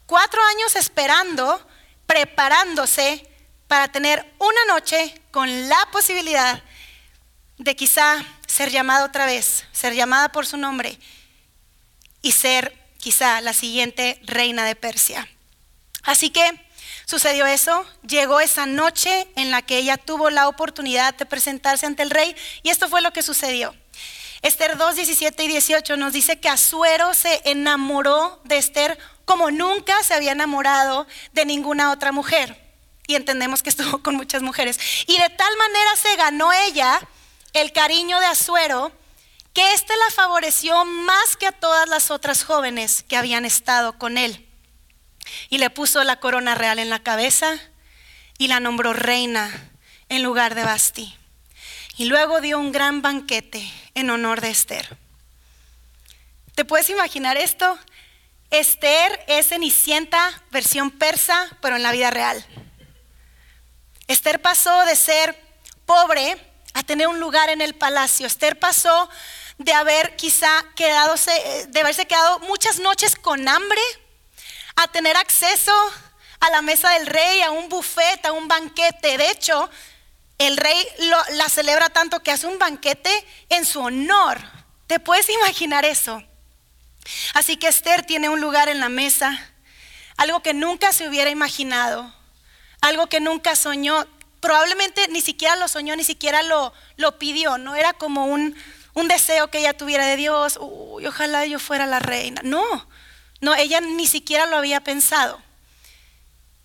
Cuatro 0.07 0.41
años 0.43 0.77
esperando, 0.77 1.61
preparándose 2.07 3.31
para 3.69 3.89
tener 3.89 4.35
una 4.39 4.65
noche 4.73 5.21
con 5.31 5.69
la 5.69 5.89
posibilidad 5.93 6.63
de 7.59 7.77
quizá 7.77 8.25
ser 8.47 8.71
llamada 8.71 9.05
otra 9.05 9.27
vez, 9.27 9.67
ser 9.73 9.93
llamada 9.93 10.33
por 10.33 10.47
su 10.47 10.57
nombre 10.57 10.99
y 12.23 12.33
ser 12.33 12.86
quizá 13.07 13.41
la 13.41 13.53
siguiente 13.53 14.19
reina 14.25 14.65
de 14.65 14.75
Persia. 14.75 15.29
Así 16.03 16.31
que 16.31 16.43
sucedió 17.05 17.47
eso, 17.47 17.87
llegó 18.05 18.41
esa 18.41 18.67
noche 18.67 19.29
en 19.37 19.53
la 19.53 19.63
que 19.63 19.79
ella 19.79 19.97
tuvo 19.97 20.29
la 20.29 20.49
oportunidad 20.49 21.15
de 21.15 21.25
presentarse 21.25 21.87
ante 21.87 22.03
el 22.03 22.11
rey 22.11 22.35
y 22.65 22.71
esto 22.71 22.89
fue 22.89 23.03
lo 23.03 23.13
que 23.13 23.23
sucedió. 23.23 23.77
Esther 24.43 24.77
2, 24.77 24.97
17 24.97 25.45
y 25.45 25.47
18 25.47 25.97
nos 25.97 26.15
dice 26.15 26.41
que 26.41 26.49
Azuero 26.49 27.15
se 27.15 27.43
enamoró 27.45 28.41
de 28.43 28.57
Esther 28.57 28.99
como 29.25 29.53
nunca 29.53 30.03
se 30.03 30.15
había 30.15 30.33
enamorado 30.33 31.07
de 31.33 31.45
ninguna 31.45 31.93
otra 31.93 32.11
mujer. 32.11 32.61
Y 33.07 33.15
entendemos 33.15 33.63
que 33.63 33.71
estuvo 33.71 34.03
con 34.03 34.17
muchas 34.17 34.43
mujeres. 34.43 34.81
Y 35.07 35.17
de 35.17 35.31
tal 35.31 35.57
manera 35.57 35.95
se 35.95 36.17
ganó 36.17 36.53
ella 36.53 37.01
el 37.53 37.71
cariño 37.71 38.19
de 38.19 38.27
Azuero 38.27 38.91
que 39.57 39.73
éste 39.73 39.95
la 39.97 40.15
favoreció 40.15 40.85
más 40.85 41.35
que 41.35 41.47
a 41.47 41.53
todas 41.53 41.89
las 41.89 42.11
otras 42.11 42.45
jóvenes 42.45 43.03
que 43.09 43.17
habían 43.17 43.47
estado 43.47 43.97
con 43.97 44.19
él. 44.19 44.47
Y 45.49 45.57
le 45.57 45.71
puso 45.71 46.05
la 46.05 46.21
corona 46.21 46.55
real 46.55 46.79
en 46.79 46.91
la 46.91 47.03
cabeza 47.03 47.59
y 48.37 48.49
la 48.49 48.61
nombró 48.61 48.93
reina 48.93 49.71
en 50.11 50.23
lugar 50.23 50.55
de 50.55 50.63
Basti. 50.63 51.17
Y 51.97 52.05
luego 52.05 52.43
dio 52.43 52.59
un 52.59 52.71
gran 52.71 53.01
banquete 53.01 53.67
en 53.95 54.11
honor 54.11 54.43
de 54.43 54.51
Esther. 54.51 54.95
¿Te 56.55 56.67
puedes 56.67 56.91
imaginar 56.91 57.39
esto? 57.39 57.79
Esther 58.51 59.25
es 59.27 59.49
Cenicienta, 59.49 60.43
versión 60.51 60.91
persa, 60.91 61.49
pero 61.63 61.77
en 61.77 61.83
la 61.83 61.93
vida 61.93 62.11
real. 62.11 62.45
Esther 64.07 64.43
pasó 64.43 64.85
de 64.85 64.97
ser 64.97 65.35
pobre 65.87 66.37
a 66.75 66.83
tener 66.83 67.09
un 67.09 67.21
lugar 67.21 67.49
en 67.49 67.63
el 67.63 67.75
palacio. 67.75 68.27
Esther 68.27 68.59
pasó 68.59 69.09
de 69.59 69.73
haber 69.73 70.17
quizá 70.17 70.65
quedado, 70.75 71.15
de 71.69 71.81
haberse 71.81 72.07
quedado 72.07 72.39
muchas 72.41 72.79
noches 72.79 73.17
con 73.17 73.49
hambre, 73.49 73.81
a 74.77 74.89
tener 74.89 75.17
acceso 75.17 75.73
a 76.41 76.51
la 76.51 76.63
mesa 76.63 76.91
del 76.91 77.07
rey, 77.07 77.41
a 77.41 77.51
un 77.51 77.69
buffet, 77.69 78.25
a 78.27 78.33
un 78.33 78.49
banquete. 78.49 79.17
De 79.17 79.31
hecho, 79.31 79.71
el 80.39 80.57
rey 80.57 80.87
la 81.33 81.49
celebra 81.49 81.89
tanto 81.89 82.23
que 82.23 82.31
hace 82.31 82.47
un 82.47 82.59
banquete 82.59 83.11
en 83.49 83.65
su 83.65 83.81
honor. 83.81 84.39
¿Te 84.87 85.01
puedes 85.01 85.29
imaginar 85.31 85.85
eso? 85.85 86.23
Así 87.35 87.57
que 87.57 87.69
Esther 87.69 88.05
tiene 88.05 88.29
un 88.29 88.41
lugar 88.41 88.69
en 88.69 88.81
la 88.81 88.89
mesa, 88.89 89.51
algo 90.17 90.41
que 90.43 90.55
nunca 90.55 90.93
se 90.93 91.09
hubiera 91.09 91.31
imaginado, 91.31 92.13
algo 92.81 93.07
que 93.07 93.21
nunca 93.21 93.57
soñó. 93.57 94.07
Probablemente 94.41 95.09
ni 95.09 95.23
siquiera 95.23 95.57
lo 95.57 95.69
soñó, 95.69 95.97
ni 95.97 96.05
siquiera 96.05 96.43
lo, 96.43 96.73
lo 96.97 97.19
pidió, 97.19 97.59
no 97.59 97.75
era 97.75 97.95
como 97.95 98.27
un, 98.27 98.55
un 98.97 99.09
deseo 99.09 99.49
que 99.51 99.59
ella 99.59 99.77
tuviera 99.77 100.07
de 100.07 100.17
Dios, 100.17 100.59
uy, 100.59 101.07
ojalá 101.07 101.45
yo 101.45 101.59
fuera 101.59 101.87
la 101.87 101.99
reina. 101.99 102.41
No, 102.43 102.65
no, 103.43 103.55
ella 103.55 103.83
ni 103.83 104.07
siquiera 104.07 104.47
lo 104.47 104.57
había 104.57 104.81
pensado. 104.81 105.39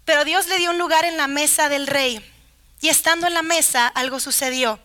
Pero 0.05 0.23
Dios 0.23 0.47
le 0.47 0.57
dio 0.57 0.71
un 0.71 0.77
lugar 0.77 1.03
en 1.03 1.17
la 1.17 1.27
mesa 1.27 1.67
del 1.67 1.87
rey. 1.87 2.25
Y 2.79 2.87
estando 2.87 3.27
en 3.27 3.33
la 3.33 3.41
mesa, 3.41 3.85
algo 3.85 4.21
sucedió. 4.21 4.79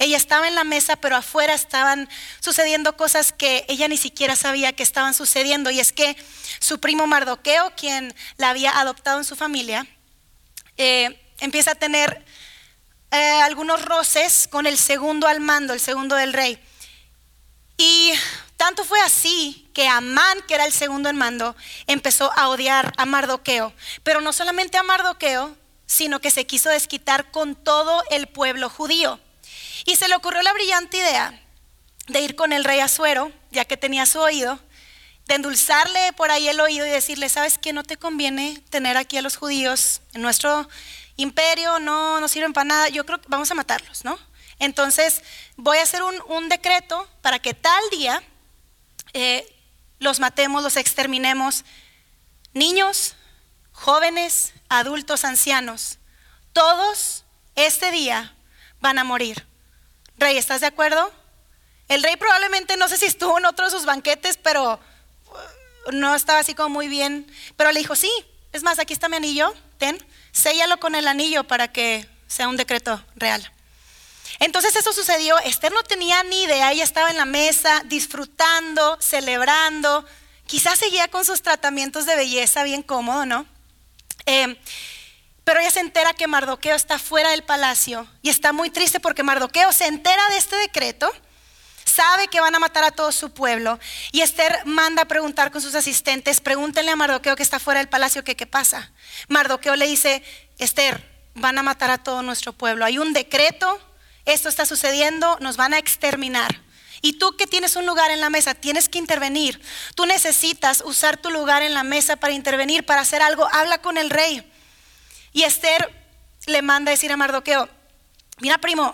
Ella 0.00 0.18
estaba 0.18 0.48
en 0.48 0.54
la 0.54 0.64
mesa, 0.64 0.96
pero 0.96 1.16
afuera 1.16 1.54
estaban 1.54 2.10
sucediendo 2.40 2.94
cosas 2.94 3.32
que 3.32 3.64
ella 3.68 3.88
ni 3.88 3.96
siquiera 3.96 4.36
sabía 4.36 4.74
que 4.74 4.82
estaban 4.82 5.14
sucediendo. 5.14 5.70
Y 5.70 5.80
es 5.80 5.94
que 5.94 6.14
su 6.60 6.78
primo 6.78 7.06
Mardoqueo, 7.06 7.72
quien 7.74 8.14
la 8.36 8.50
había 8.50 8.78
adoptado 8.78 9.16
en 9.16 9.24
su 9.24 9.34
familia, 9.34 9.86
eh, 10.76 11.18
empieza 11.40 11.70
a 11.70 11.74
tener 11.74 12.22
eh, 13.10 13.40
algunos 13.40 13.82
roces 13.82 14.46
con 14.46 14.66
el 14.66 14.76
segundo 14.76 15.26
al 15.26 15.40
mando, 15.40 15.72
el 15.72 15.80
segundo 15.80 16.16
del 16.16 16.34
rey. 16.34 16.62
Y 17.84 18.12
tanto 18.56 18.84
fue 18.84 19.00
así 19.00 19.68
que 19.74 19.88
Amán, 19.88 20.38
que 20.46 20.54
era 20.54 20.66
el 20.66 20.72
segundo 20.72 21.08
en 21.08 21.16
mando, 21.16 21.56
empezó 21.88 22.30
a 22.36 22.48
odiar 22.48 22.92
a 22.96 23.06
Mardoqueo. 23.06 23.72
Pero 24.04 24.20
no 24.20 24.32
solamente 24.32 24.78
a 24.78 24.84
Mardoqueo, 24.84 25.56
sino 25.84 26.20
que 26.20 26.30
se 26.30 26.46
quiso 26.46 26.70
desquitar 26.70 27.32
con 27.32 27.56
todo 27.56 28.04
el 28.12 28.28
pueblo 28.28 28.68
judío. 28.68 29.18
Y 29.84 29.96
se 29.96 30.06
le 30.06 30.14
ocurrió 30.14 30.42
la 30.42 30.52
brillante 30.52 30.98
idea 30.98 31.42
de 32.06 32.20
ir 32.20 32.36
con 32.36 32.52
el 32.52 32.62
rey 32.62 32.78
Azuero, 32.78 33.32
ya 33.50 33.64
que 33.64 33.76
tenía 33.76 34.06
su 34.06 34.20
oído, 34.20 34.60
de 35.26 35.34
endulzarle 35.34 36.12
por 36.12 36.30
ahí 36.30 36.48
el 36.48 36.60
oído 36.60 36.86
y 36.86 36.90
decirle, 36.90 37.28
¿sabes 37.30 37.58
qué? 37.58 37.72
No 37.72 37.82
te 37.82 37.96
conviene 37.96 38.62
tener 38.70 38.96
aquí 38.96 39.16
a 39.16 39.22
los 39.22 39.36
judíos 39.36 40.02
en 40.14 40.22
nuestro 40.22 40.68
imperio, 41.16 41.80
no, 41.80 42.20
no 42.20 42.28
sirven 42.28 42.52
para 42.52 42.64
nada, 42.64 42.88
yo 42.90 43.04
creo 43.04 43.20
que 43.20 43.26
vamos 43.28 43.50
a 43.50 43.54
matarlos, 43.54 44.04
¿no? 44.04 44.20
Entonces 44.62 45.24
voy 45.56 45.78
a 45.78 45.82
hacer 45.82 46.04
un, 46.04 46.48
decreto 46.48 47.08
para 47.20 47.40
que 47.40 47.52
tal 47.52 47.82
día 47.90 48.22
eh, 49.12 49.44
los 49.98 50.20
matemos, 50.20 50.62
los 50.62 50.76
exterminemos, 50.76 51.64
niños, 52.52 53.16
jóvenes, 53.72 54.54
adultos, 54.68 55.24
ancianos, 55.24 55.98
todos 56.52 57.24
este 57.56 57.90
día 57.90 58.36
van 58.80 59.00
a 59.00 59.04
morir. 59.04 59.44
Rey, 60.16 60.38
¿estás 60.38 60.60
de 60.60 60.68
acuerdo? 60.68 61.12
El 61.88 62.04
rey 62.04 62.14
probablemente 62.14 62.76
no 62.76 62.86
sé 62.86 62.98
si 62.98 63.06
estuvo 63.06 63.38
en 63.38 63.46
otro 63.46 63.64
de 63.64 63.72
sus 63.72 63.84
banquetes, 63.84 64.36
pero 64.36 64.74
uh, 64.74 65.90
no 65.90 66.14
estaba 66.14 66.38
así 66.38 66.54
como 66.54 66.68
muy 66.68 66.86
bien. 66.86 67.26
Pero 67.56 67.72
le 67.72 67.80
dijo, 67.80 67.96
sí, 67.96 68.12
es 68.52 68.62
más, 68.62 68.78
aquí 68.78 68.92
está 68.92 69.08
mi 69.08 69.16
anillo, 69.16 69.52
ten, 69.78 69.98
séllalo 70.30 70.78
con 70.78 70.94
el 70.94 71.08
anillo 71.08 71.42
para 71.42 71.72
que 71.72 72.06
sea 72.28 72.46
un 72.46 72.56
decreto 72.56 73.04
real. 73.16 73.52
Entonces 74.38 74.74
eso 74.76 74.92
sucedió, 74.92 75.38
Esther 75.40 75.72
no 75.72 75.82
tenía 75.82 76.22
ni 76.24 76.42
idea, 76.44 76.72
ella 76.72 76.84
estaba 76.84 77.10
en 77.10 77.16
la 77.16 77.24
mesa 77.24 77.82
disfrutando, 77.86 78.98
celebrando, 79.00 80.04
quizás 80.46 80.78
seguía 80.78 81.08
con 81.08 81.24
sus 81.24 81.42
tratamientos 81.42 82.06
de 82.06 82.16
belleza 82.16 82.62
bien 82.62 82.82
cómodo, 82.82 83.26
¿no? 83.26 83.46
Eh, 84.26 84.58
pero 85.44 85.60
ella 85.60 85.70
se 85.70 85.80
entera 85.80 86.14
que 86.14 86.26
Mardoqueo 86.26 86.76
está 86.76 86.98
fuera 86.98 87.30
del 87.30 87.42
palacio 87.42 88.06
y 88.22 88.30
está 88.30 88.52
muy 88.52 88.70
triste 88.70 89.00
porque 89.00 89.22
Mardoqueo 89.22 89.72
se 89.72 89.86
entera 89.86 90.22
de 90.28 90.36
este 90.36 90.56
decreto, 90.56 91.12
sabe 91.84 92.28
que 92.28 92.40
van 92.40 92.54
a 92.54 92.60
matar 92.60 92.84
a 92.84 92.92
todo 92.92 93.10
su 93.10 93.32
pueblo 93.32 93.78
y 94.12 94.20
Esther 94.20 94.64
manda 94.64 95.02
a 95.02 95.06
preguntar 95.06 95.50
con 95.50 95.60
sus 95.60 95.74
asistentes, 95.74 96.40
pregúntenle 96.40 96.92
a 96.92 96.96
Mardoqueo 96.96 97.34
que 97.34 97.42
está 97.42 97.58
fuera 97.58 97.80
del 97.80 97.88
palacio 97.88 98.22
que 98.22 98.36
qué 98.36 98.46
pasa. 98.46 98.92
Mardoqueo 99.28 99.74
le 99.74 99.88
dice, 99.88 100.22
Esther, 100.58 101.10
van 101.34 101.58
a 101.58 101.62
matar 101.62 101.90
a 101.90 101.98
todo 101.98 102.22
nuestro 102.22 102.52
pueblo, 102.52 102.84
hay 102.84 102.98
un 102.98 103.12
decreto, 103.12 103.80
esto 104.24 104.48
está 104.48 104.66
sucediendo, 104.66 105.36
nos 105.40 105.56
van 105.56 105.74
a 105.74 105.78
exterminar. 105.78 106.60
Y 107.00 107.14
tú 107.14 107.36
que 107.36 107.48
tienes 107.48 107.74
un 107.74 107.84
lugar 107.84 108.12
en 108.12 108.20
la 108.20 108.30
mesa, 108.30 108.54
tienes 108.54 108.88
que 108.88 108.98
intervenir. 108.98 109.60
Tú 109.96 110.06
necesitas 110.06 110.82
usar 110.86 111.16
tu 111.16 111.30
lugar 111.30 111.62
en 111.62 111.74
la 111.74 111.82
mesa 111.82 112.16
para 112.16 112.32
intervenir, 112.32 112.86
para 112.86 113.00
hacer 113.00 113.22
algo. 113.22 113.48
Habla 113.52 113.78
con 113.78 113.98
el 113.98 114.08
rey. 114.08 114.48
Y 115.32 115.42
Esther 115.42 115.90
le 116.46 116.62
manda 116.62 116.90
a 116.90 116.94
decir 116.94 117.10
a 117.10 117.16
Mardoqueo, 117.16 117.68
mira 118.38 118.58
primo, 118.58 118.92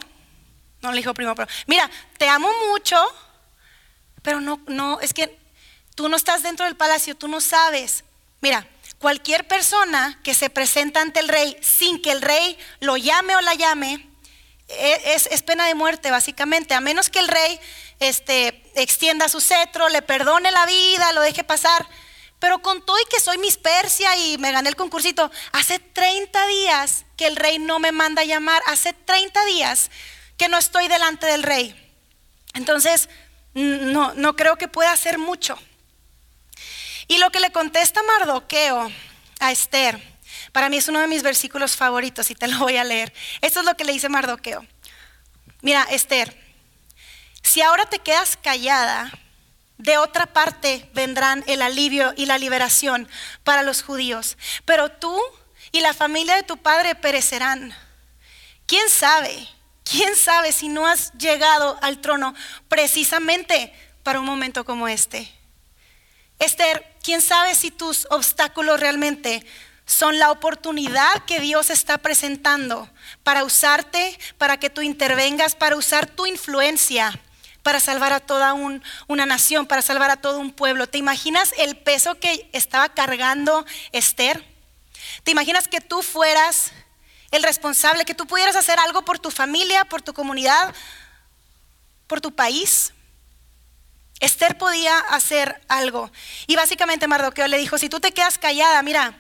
no 0.80 0.90
le 0.92 0.98
dijo 0.98 1.14
primo, 1.14 1.34
pero 1.34 1.48
mira, 1.66 1.90
te 2.16 2.28
amo 2.28 2.48
mucho, 2.70 2.96
pero 4.22 4.40
no, 4.40 4.60
no, 4.66 5.00
es 5.00 5.12
que 5.12 5.38
tú 5.94 6.08
no 6.08 6.16
estás 6.16 6.42
dentro 6.42 6.64
del 6.64 6.76
palacio, 6.76 7.14
tú 7.16 7.28
no 7.28 7.40
sabes. 7.40 8.04
Mira, 8.40 8.66
cualquier 8.98 9.46
persona 9.48 10.20
que 10.22 10.34
se 10.34 10.50
presenta 10.50 11.00
ante 11.00 11.20
el 11.20 11.28
rey 11.28 11.56
sin 11.60 12.00
que 12.00 12.12
el 12.12 12.22
rey 12.22 12.58
lo 12.80 12.96
llame 12.96 13.36
o 13.36 13.40
la 13.40 13.54
llame, 13.54 14.07
e, 14.68 15.14
es, 15.14 15.42
pena 15.42 15.66
de 15.66 15.74
muerte 15.74 16.10
básicamente, 16.10 16.74
a 16.74 16.80
menos 16.80 17.10
que 17.10 17.18
el 17.18 17.28
rey 17.28 17.60
este, 18.00 18.62
extienda 18.74 19.28
su 19.28 19.40
cetro, 19.40 19.88
le 19.88 20.02
perdone 20.02 20.50
la 20.50 20.66
vida, 20.66 21.12
lo 21.12 21.22
deje 21.22 21.44
pasar. 21.44 21.86
Pero 22.38 22.60
con 22.60 22.84
todo 22.84 22.96
y 23.00 23.08
que 23.10 23.20
soy 23.20 23.38
Miss 23.38 23.56
Persia 23.56 24.16
y 24.16 24.38
me 24.38 24.52
gané 24.52 24.68
el 24.68 24.76
concursito, 24.76 25.30
hace 25.52 25.78
30 25.80 26.46
días 26.46 27.04
que 27.16 27.26
el 27.26 27.34
rey 27.34 27.58
no 27.58 27.78
me 27.78 27.90
manda 27.90 28.22
a 28.22 28.26
llamar, 28.26 28.62
hace 28.66 28.92
30 28.92 29.44
días 29.46 29.90
que 30.36 30.48
no 30.48 30.56
estoy 30.56 30.86
delante 30.86 31.26
del 31.26 31.42
rey. 31.42 31.74
Entonces, 32.54 33.08
no, 33.54 34.14
no 34.14 34.36
creo 34.36 34.56
que 34.56 34.68
pueda 34.68 34.92
hacer 34.92 35.18
mucho. 35.18 35.58
Y 37.08 37.18
lo 37.18 37.30
que 37.30 37.40
le 37.40 37.50
contesta 37.50 38.02
Mardoqueo 38.02 38.92
a 39.40 39.50
Esther, 39.52 40.00
para 40.52 40.68
mí 40.68 40.76
es 40.76 40.88
uno 40.88 41.00
de 41.00 41.06
mis 41.06 41.22
versículos 41.22 41.76
favoritos 41.76 42.30
y 42.30 42.34
te 42.34 42.48
lo 42.48 42.58
voy 42.58 42.76
a 42.76 42.84
leer. 42.84 43.12
Esto 43.40 43.60
es 43.60 43.66
lo 43.66 43.76
que 43.76 43.84
le 43.84 43.92
dice 43.92 44.08
Mardoqueo. 44.08 44.64
Mira, 45.60 45.86
Esther, 45.90 46.36
si 47.42 47.62
ahora 47.62 47.86
te 47.86 47.98
quedas 47.98 48.36
callada, 48.36 49.10
de 49.78 49.96
otra 49.96 50.26
parte 50.26 50.90
vendrán 50.92 51.44
el 51.46 51.62
alivio 51.62 52.12
y 52.16 52.26
la 52.26 52.36
liberación 52.36 53.08
para 53.44 53.62
los 53.62 53.82
judíos. 53.82 54.36
Pero 54.64 54.90
tú 54.90 55.18
y 55.72 55.80
la 55.80 55.94
familia 55.94 56.34
de 56.34 56.42
tu 56.42 56.56
padre 56.56 56.94
perecerán. 56.94 57.74
¿Quién 58.66 58.88
sabe? 58.90 59.48
¿Quién 59.84 60.16
sabe 60.16 60.52
si 60.52 60.68
no 60.68 60.86
has 60.86 61.12
llegado 61.14 61.78
al 61.80 62.00
trono 62.00 62.34
precisamente 62.68 63.72
para 64.02 64.20
un 64.20 64.26
momento 64.26 64.64
como 64.64 64.88
este? 64.88 65.32
Esther, 66.38 66.96
¿quién 67.02 67.22
sabe 67.22 67.54
si 67.54 67.70
tus 67.70 68.06
obstáculos 68.10 68.78
realmente 68.80 69.44
son 69.88 70.18
la 70.18 70.30
oportunidad 70.30 71.24
que 71.26 71.40
Dios 71.40 71.70
está 71.70 71.96
presentando 71.96 72.88
para 73.22 73.42
usarte, 73.42 74.18
para 74.36 74.58
que 74.58 74.68
tú 74.68 74.82
intervengas, 74.82 75.54
para 75.54 75.76
usar 75.76 76.06
tu 76.06 76.26
influencia 76.26 77.18
para 77.62 77.80
salvar 77.80 78.14
a 78.14 78.20
toda 78.20 78.54
una 78.54 79.26
nación, 79.26 79.66
para 79.66 79.82
salvar 79.82 80.10
a 80.10 80.16
todo 80.16 80.38
un 80.38 80.52
pueblo. 80.52 80.86
¿Te 80.86 80.96
imaginas 80.96 81.52
el 81.58 81.76
peso 81.76 82.14
que 82.14 82.48
estaba 82.54 82.88
cargando 82.88 83.66
Esther? 83.92 84.42
¿Te 85.22 85.32
imaginas 85.32 85.68
que 85.68 85.82
tú 85.82 86.02
fueras 86.02 86.70
el 87.30 87.42
responsable, 87.42 88.06
que 88.06 88.14
tú 88.14 88.26
pudieras 88.26 88.56
hacer 88.56 88.78
algo 88.78 89.04
por 89.04 89.18
tu 89.18 89.30
familia, 89.30 89.84
por 89.84 90.00
tu 90.00 90.14
comunidad, 90.14 90.74
por 92.06 92.22
tu 92.22 92.34
país? 92.34 92.94
Esther 94.20 94.56
podía 94.56 94.98
hacer 94.98 95.60
algo. 95.68 96.10
Y 96.46 96.56
básicamente 96.56 97.06
Mardoqueo 97.06 97.48
le 97.48 97.58
dijo, 97.58 97.76
si 97.76 97.90
tú 97.90 98.00
te 98.00 98.12
quedas 98.12 98.38
callada, 98.38 98.82
mira, 98.82 99.14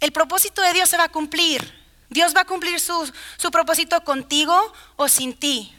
el 0.00 0.12
propósito 0.12 0.62
de 0.62 0.72
Dios 0.72 0.88
se 0.88 0.96
va 0.96 1.04
a 1.04 1.08
cumplir. 1.12 1.78
Dios 2.08 2.34
va 2.34 2.40
a 2.40 2.44
cumplir 2.44 2.80
su, 2.80 3.10
su 3.36 3.50
propósito 3.50 4.02
contigo 4.02 4.72
o 4.96 5.08
sin 5.08 5.34
ti. 5.34 5.74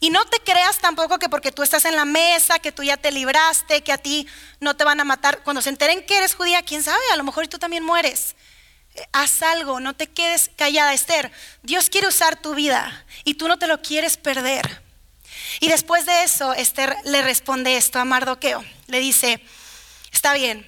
Y 0.00 0.10
no 0.10 0.24
te 0.26 0.40
creas 0.40 0.78
tampoco 0.78 1.18
que 1.18 1.28
porque 1.28 1.50
tú 1.50 1.62
estás 1.62 1.84
en 1.84 1.96
la 1.96 2.04
mesa, 2.04 2.60
que 2.60 2.70
tú 2.72 2.82
ya 2.84 2.96
te 2.96 3.10
libraste, 3.10 3.82
que 3.82 3.92
a 3.92 3.98
ti 3.98 4.28
no 4.60 4.76
te 4.76 4.84
van 4.84 5.00
a 5.00 5.04
matar. 5.04 5.42
Cuando 5.42 5.60
se 5.60 5.70
enteren 5.70 6.04
que 6.06 6.16
eres 6.16 6.34
judía, 6.34 6.62
quién 6.62 6.82
sabe, 6.82 7.02
a 7.12 7.16
lo 7.16 7.24
mejor 7.24 7.48
tú 7.48 7.58
también 7.58 7.84
mueres. 7.84 8.36
Eh, 8.94 9.04
haz 9.12 9.42
algo, 9.42 9.80
no 9.80 9.94
te 9.94 10.06
quedes 10.08 10.50
callada, 10.56 10.94
Esther. 10.94 11.32
Dios 11.62 11.90
quiere 11.90 12.06
usar 12.06 12.40
tu 12.40 12.54
vida 12.54 13.04
y 13.24 13.34
tú 13.34 13.48
no 13.48 13.58
te 13.58 13.66
lo 13.66 13.82
quieres 13.82 14.16
perder. 14.16 14.82
Y 15.60 15.68
después 15.68 16.06
de 16.06 16.22
eso, 16.22 16.52
Esther 16.54 16.94
le 17.04 17.22
responde 17.22 17.76
esto 17.76 17.98
a 17.98 18.04
Mardoqueo. 18.04 18.64
Le 18.86 19.00
dice, 19.00 19.42
está 20.12 20.32
bien, 20.32 20.64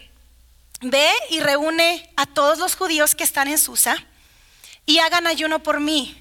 ve 0.80 1.10
y 1.30 1.40
reúne 1.40 2.10
a 2.16 2.26
todos 2.26 2.58
los 2.58 2.74
judíos 2.74 3.14
que 3.14 3.24
están 3.24 3.48
en 3.48 3.58
Susa 3.58 3.96
y 4.86 4.98
hagan 4.98 5.26
ayuno 5.26 5.62
por 5.62 5.80
mí. 5.80 6.16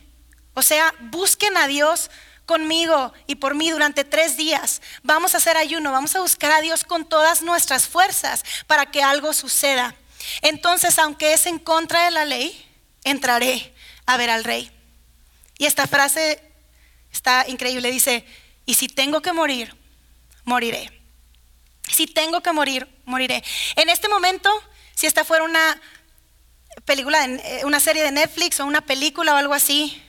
O 0.54 0.62
sea, 0.62 0.94
busquen 1.00 1.56
a 1.58 1.68
Dios 1.68 2.10
conmigo 2.46 3.14
y 3.28 3.36
por 3.36 3.56
mí 3.56 3.70
durante 3.70 4.04
tres 4.04 4.36
días. 4.36 4.82
Vamos 5.04 5.34
a 5.34 5.38
hacer 5.38 5.56
ayuno, 5.56 5.92
vamos 5.92 6.16
a 6.16 6.22
buscar 6.22 6.52
a 6.52 6.62
Dios 6.62 6.84
con 6.84 7.08
todas 7.08 7.42
nuestras 7.42 7.88
fuerzas 7.88 8.44
para 8.68 8.88
que 8.88 9.04
algo 9.04 9.34
suceda. 9.34 9.96
Entonces, 10.42 11.00
aunque 11.00 11.34
es 11.34 11.46
en 11.46 11.60
contra 11.60 12.06
de 12.06 12.12
la 12.12 12.26
ley, 12.26 12.66
entraré 13.04 13.74
a 14.06 14.18
ver 14.18 14.30
al 14.30 14.44
rey. 14.44 14.72
Y 15.58 15.66
esta 15.66 15.88
frase 15.88 16.42
está 17.12 17.46
increíble, 17.48 17.92
dice, 17.92 18.26
y 18.66 18.74
si 18.74 18.88
tengo 18.88 19.22
que 19.22 19.34
morir, 19.34 19.76
moriré. 20.44 20.99
Si 21.92 22.08
tengo 22.08 22.42
que 22.42 22.52
morir, 22.52 22.88
moriré. 23.06 23.44
En 23.76 23.90
este 23.90 24.08
momento, 24.08 24.50
si 24.96 25.08
esta 25.08 25.24
fuera 25.24 25.44
una 25.44 25.82
película, 26.86 27.26
eh, 27.26 27.62
una 27.66 27.80
serie 27.80 28.04
de 28.04 28.12
Netflix 28.12 28.60
o 28.60 28.66
una 28.66 28.82
película 28.82 29.34
o 29.34 29.38
algo 29.38 29.54
así, 29.54 30.02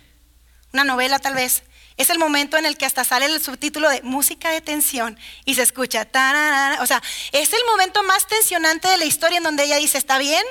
una 0.73 0.85
novela 0.85 1.19
tal 1.19 1.35
vez, 1.35 1.63
es 1.97 2.11
el 2.11 2.19
momento 2.19 2.57
en 2.57 2.65
el 2.65 2.79
que 2.79 2.87
hasta 2.87 3.05
sale 3.05 3.27
el 3.27 3.43
subtítulo 3.43 3.91
de 3.91 4.03
música 4.03 4.51
de 4.51 4.61
tensión 4.61 5.19
y 5.45 5.55
se 5.55 5.63
escucha. 5.63 6.09
o 6.81 6.87
sea, 6.87 7.03
es 7.33 7.53
el 7.53 7.61
momento 7.71 8.03
más 8.05 8.27
tensionante 8.27 8.89
de 8.89 8.97
la 8.97 9.05
historia 9.05 9.39
en 9.39 9.45
donde 9.45 9.65
ella 9.65 9.77
dice, 9.77 9.99
está 9.99 10.17
bien, 10.17 10.45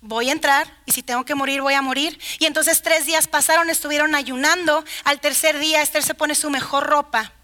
voy 0.00 0.30
a 0.30 0.32
entrar 0.32 0.78
y 0.86 0.92
si 0.92 1.02
tengo 1.02 1.24
que 1.24 1.34
morir, 1.34 1.60
voy 1.60 1.74
a 1.74 1.82
morir. 1.82 2.18
Y 2.38 2.46
entonces 2.46 2.82
tres 2.82 3.04
días 3.04 3.28
pasaron, 3.28 3.68
estuvieron 3.68 4.14
ayunando. 4.14 4.84
Al 5.04 5.20
tercer 5.20 5.58
día 5.58 5.82
Esther 5.82 6.02
se 6.02 6.14
pone 6.14 6.34
su 6.34 6.48
mejor 6.48 6.86
ropa 6.86 7.34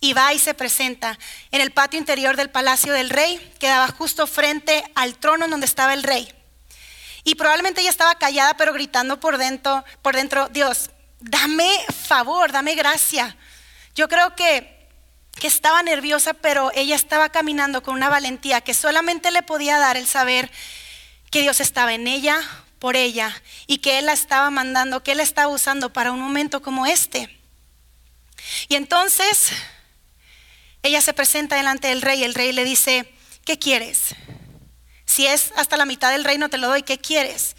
y 0.00 0.12
va 0.12 0.32
y 0.32 0.38
se 0.38 0.54
presenta 0.54 1.18
en 1.50 1.60
el 1.60 1.72
patio 1.72 1.98
interior 1.98 2.36
del 2.36 2.50
palacio 2.50 2.92
del 2.92 3.10
rey, 3.10 3.52
quedaba 3.58 3.88
justo 3.88 4.26
frente 4.26 4.84
al 4.94 5.16
trono 5.16 5.48
donde 5.48 5.66
estaba 5.66 5.94
el 5.94 6.02
rey. 6.02 6.32
Y 7.24 7.34
probablemente 7.34 7.80
ella 7.80 7.90
estaba 7.90 8.14
callada, 8.14 8.56
pero 8.56 8.72
gritando 8.72 9.20
por 9.20 9.38
dentro, 9.38 9.84
por 10.02 10.14
dentro, 10.14 10.48
Dios, 10.48 10.90
dame 11.20 11.70
favor, 12.06 12.52
dame 12.52 12.74
gracia. 12.74 13.36
Yo 13.94 14.08
creo 14.08 14.34
que, 14.34 14.76
estaba 15.42 15.84
nerviosa, 15.84 16.34
pero 16.34 16.72
ella 16.74 16.96
estaba 16.96 17.28
caminando 17.28 17.80
con 17.80 17.94
una 17.94 18.08
valentía 18.08 18.60
que 18.60 18.74
solamente 18.74 19.30
le 19.30 19.44
podía 19.44 19.78
dar 19.78 19.96
el 19.96 20.08
saber 20.08 20.50
que 21.30 21.42
Dios 21.42 21.60
estaba 21.60 21.94
en 21.94 22.08
ella, 22.08 22.40
por 22.80 22.96
ella, 22.96 23.40
y 23.68 23.78
que 23.78 23.98
Él 23.98 24.06
la 24.06 24.14
estaba 24.14 24.50
mandando, 24.50 25.04
que 25.04 25.12
Él 25.12 25.18
la 25.18 25.22
estaba 25.22 25.46
usando 25.46 25.92
para 25.92 26.10
un 26.10 26.20
momento 26.20 26.60
como 26.60 26.86
este. 26.86 27.38
Y 28.68 28.74
entonces 28.74 29.52
ella 30.82 31.00
se 31.00 31.12
presenta 31.12 31.56
delante 31.56 31.88
del 31.88 32.02
rey, 32.02 32.24
el 32.24 32.34
rey 32.34 32.52
le 32.52 32.64
dice, 32.64 33.12
¿qué 33.44 33.58
quieres? 33.58 34.14
Si 35.04 35.26
es 35.26 35.52
hasta 35.56 35.76
la 35.76 35.86
mitad 35.86 36.10
del 36.12 36.24
reino 36.24 36.48
te 36.48 36.58
lo 36.58 36.68
doy, 36.68 36.82
¿qué 36.82 36.98
quieres? 36.98 37.56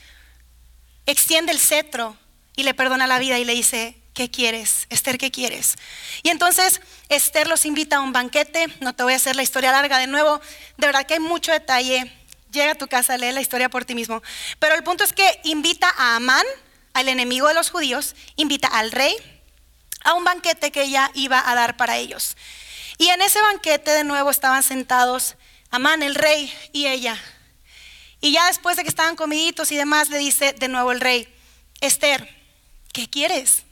Extiende 1.05 1.51
el 1.51 1.59
cetro 1.59 2.17
y 2.55 2.63
le 2.63 2.73
perdona 2.73 3.07
la 3.07 3.19
vida 3.19 3.39
y 3.39 3.45
le 3.45 3.53
dice, 3.53 3.99
¿qué 4.13 4.29
quieres? 4.29 4.85
Esther, 4.89 5.17
¿qué 5.17 5.31
quieres? 5.31 5.75
Y 6.23 6.29
entonces 6.29 6.81
Esther 7.09 7.47
los 7.47 7.65
invita 7.65 7.97
a 7.97 8.01
un 8.01 8.13
banquete, 8.13 8.67
no 8.81 8.93
te 8.93 9.03
voy 9.03 9.13
a 9.13 9.15
hacer 9.15 9.35
la 9.35 9.43
historia 9.43 9.71
larga 9.71 9.97
de 9.97 10.07
nuevo, 10.07 10.39
de 10.77 10.87
verdad 10.87 11.05
que 11.05 11.15
hay 11.15 11.19
mucho 11.19 11.51
detalle, 11.51 12.11
llega 12.51 12.73
a 12.73 12.75
tu 12.75 12.87
casa, 12.87 13.17
lee 13.17 13.31
la 13.31 13.41
historia 13.41 13.69
por 13.69 13.85
ti 13.85 13.95
mismo, 13.95 14.21
pero 14.59 14.75
el 14.75 14.83
punto 14.83 15.03
es 15.03 15.13
que 15.13 15.39
invita 15.43 15.89
a 15.97 16.17
Amán, 16.17 16.45
al 16.93 17.07
enemigo 17.07 17.47
de 17.47 17.53
los 17.53 17.69
judíos, 17.69 18.15
invita 18.35 18.67
al 18.67 18.91
rey 18.91 19.15
a 20.03 20.13
un 20.13 20.23
banquete 20.23 20.71
que 20.71 20.83
ella 20.83 21.11
iba 21.13 21.49
a 21.49 21.55
dar 21.55 21.77
para 21.77 21.97
ellos. 21.97 22.35
Y 22.99 23.07
en 23.09 23.21
ese 23.23 23.41
banquete 23.41 23.89
de 23.91 24.03
nuevo 24.03 24.29
estaban 24.29 24.61
sentados 24.61 25.35
Amán, 25.71 26.01
el 26.01 26.15
rey, 26.15 26.51
y 26.73 26.87
ella. 26.87 27.17
Y 28.21 28.31
ya 28.31 28.47
después 28.47 28.75
de 28.75 28.83
que 28.83 28.89
estaban 28.89 29.15
comiditos 29.15 29.71
y 29.71 29.77
demás, 29.77 30.09
le 30.09 30.17
dice 30.17 30.53
de 30.53 30.67
nuevo 30.67 30.91
el 30.91 30.99
rey, 30.99 31.33
Esther, 31.79 32.27
¿qué 32.91 33.09
quieres? 33.09 33.63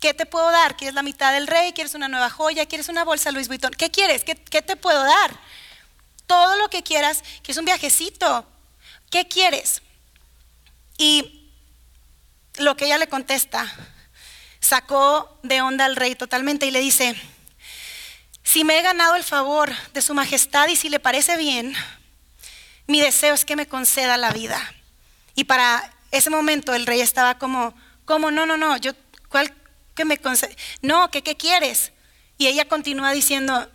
¿Qué 0.00 0.14
te 0.14 0.24
puedo 0.24 0.50
dar? 0.50 0.76
¿Quieres 0.76 0.94
la 0.94 1.02
mitad 1.02 1.32
del 1.32 1.46
rey? 1.46 1.72
¿Quieres 1.74 1.94
una 1.94 2.08
nueva 2.08 2.30
joya? 2.30 2.66
¿Quieres 2.66 2.88
una 2.88 3.04
bolsa 3.04 3.30
Louis 3.32 3.48
Vuitton? 3.48 3.70
¿Qué 3.72 3.90
quieres? 3.90 4.24
¿Qué, 4.24 4.34
te 4.34 4.76
puedo 4.76 5.04
dar? 5.04 5.38
Todo 6.26 6.56
lo 6.56 6.70
que 6.70 6.82
quieras, 6.82 7.22
que 7.42 7.52
es 7.52 7.58
un 7.58 7.66
viajecito. 7.66 8.46
¿Qué 9.10 9.28
quieres? 9.28 9.82
Y 10.96 11.52
lo 12.56 12.76
que 12.76 12.86
ella 12.86 12.96
le 12.96 13.08
contesta 13.08 13.70
sacó 14.58 15.38
de 15.42 15.60
onda 15.60 15.84
al 15.84 15.96
rey 15.96 16.14
totalmente 16.14 16.64
y 16.64 16.70
le 16.70 16.80
dice, 16.80 17.14
si 18.50 18.64
me 18.64 18.78
he 18.78 18.82
ganado 18.82 19.14
el 19.14 19.24
favor 19.24 19.72
de 19.92 20.02
su 20.02 20.14
majestad 20.14 20.68
y 20.68 20.76
si 20.76 20.88
le 20.88 20.98
parece 20.98 21.36
bien, 21.36 21.74
mi 22.86 23.00
deseo 23.00 23.34
es 23.34 23.44
que 23.44 23.56
me 23.56 23.68
conceda 23.68 24.16
la 24.16 24.32
vida. 24.32 24.60
Y 25.34 25.44
para 25.44 25.92
ese 26.10 26.30
momento 26.30 26.74
el 26.74 26.86
rey 26.86 27.00
estaba 27.00 27.38
como, 27.38 27.74
¿Cómo? 28.10 28.32
No, 28.32 28.44
no, 28.44 28.56
no. 28.56 28.76
Yo, 28.76 28.90
¿cuál 29.28 29.54
que 29.94 30.04
me 30.04 30.18
concede? 30.18 30.56
No, 30.82 31.12
¿qué, 31.12 31.22
¿qué 31.22 31.36
quieres? 31.36 31.92
Y 32.38 32.48
ella 32.48 32.64
continúa 32.64 33.12
diciendo, 33.12 33.70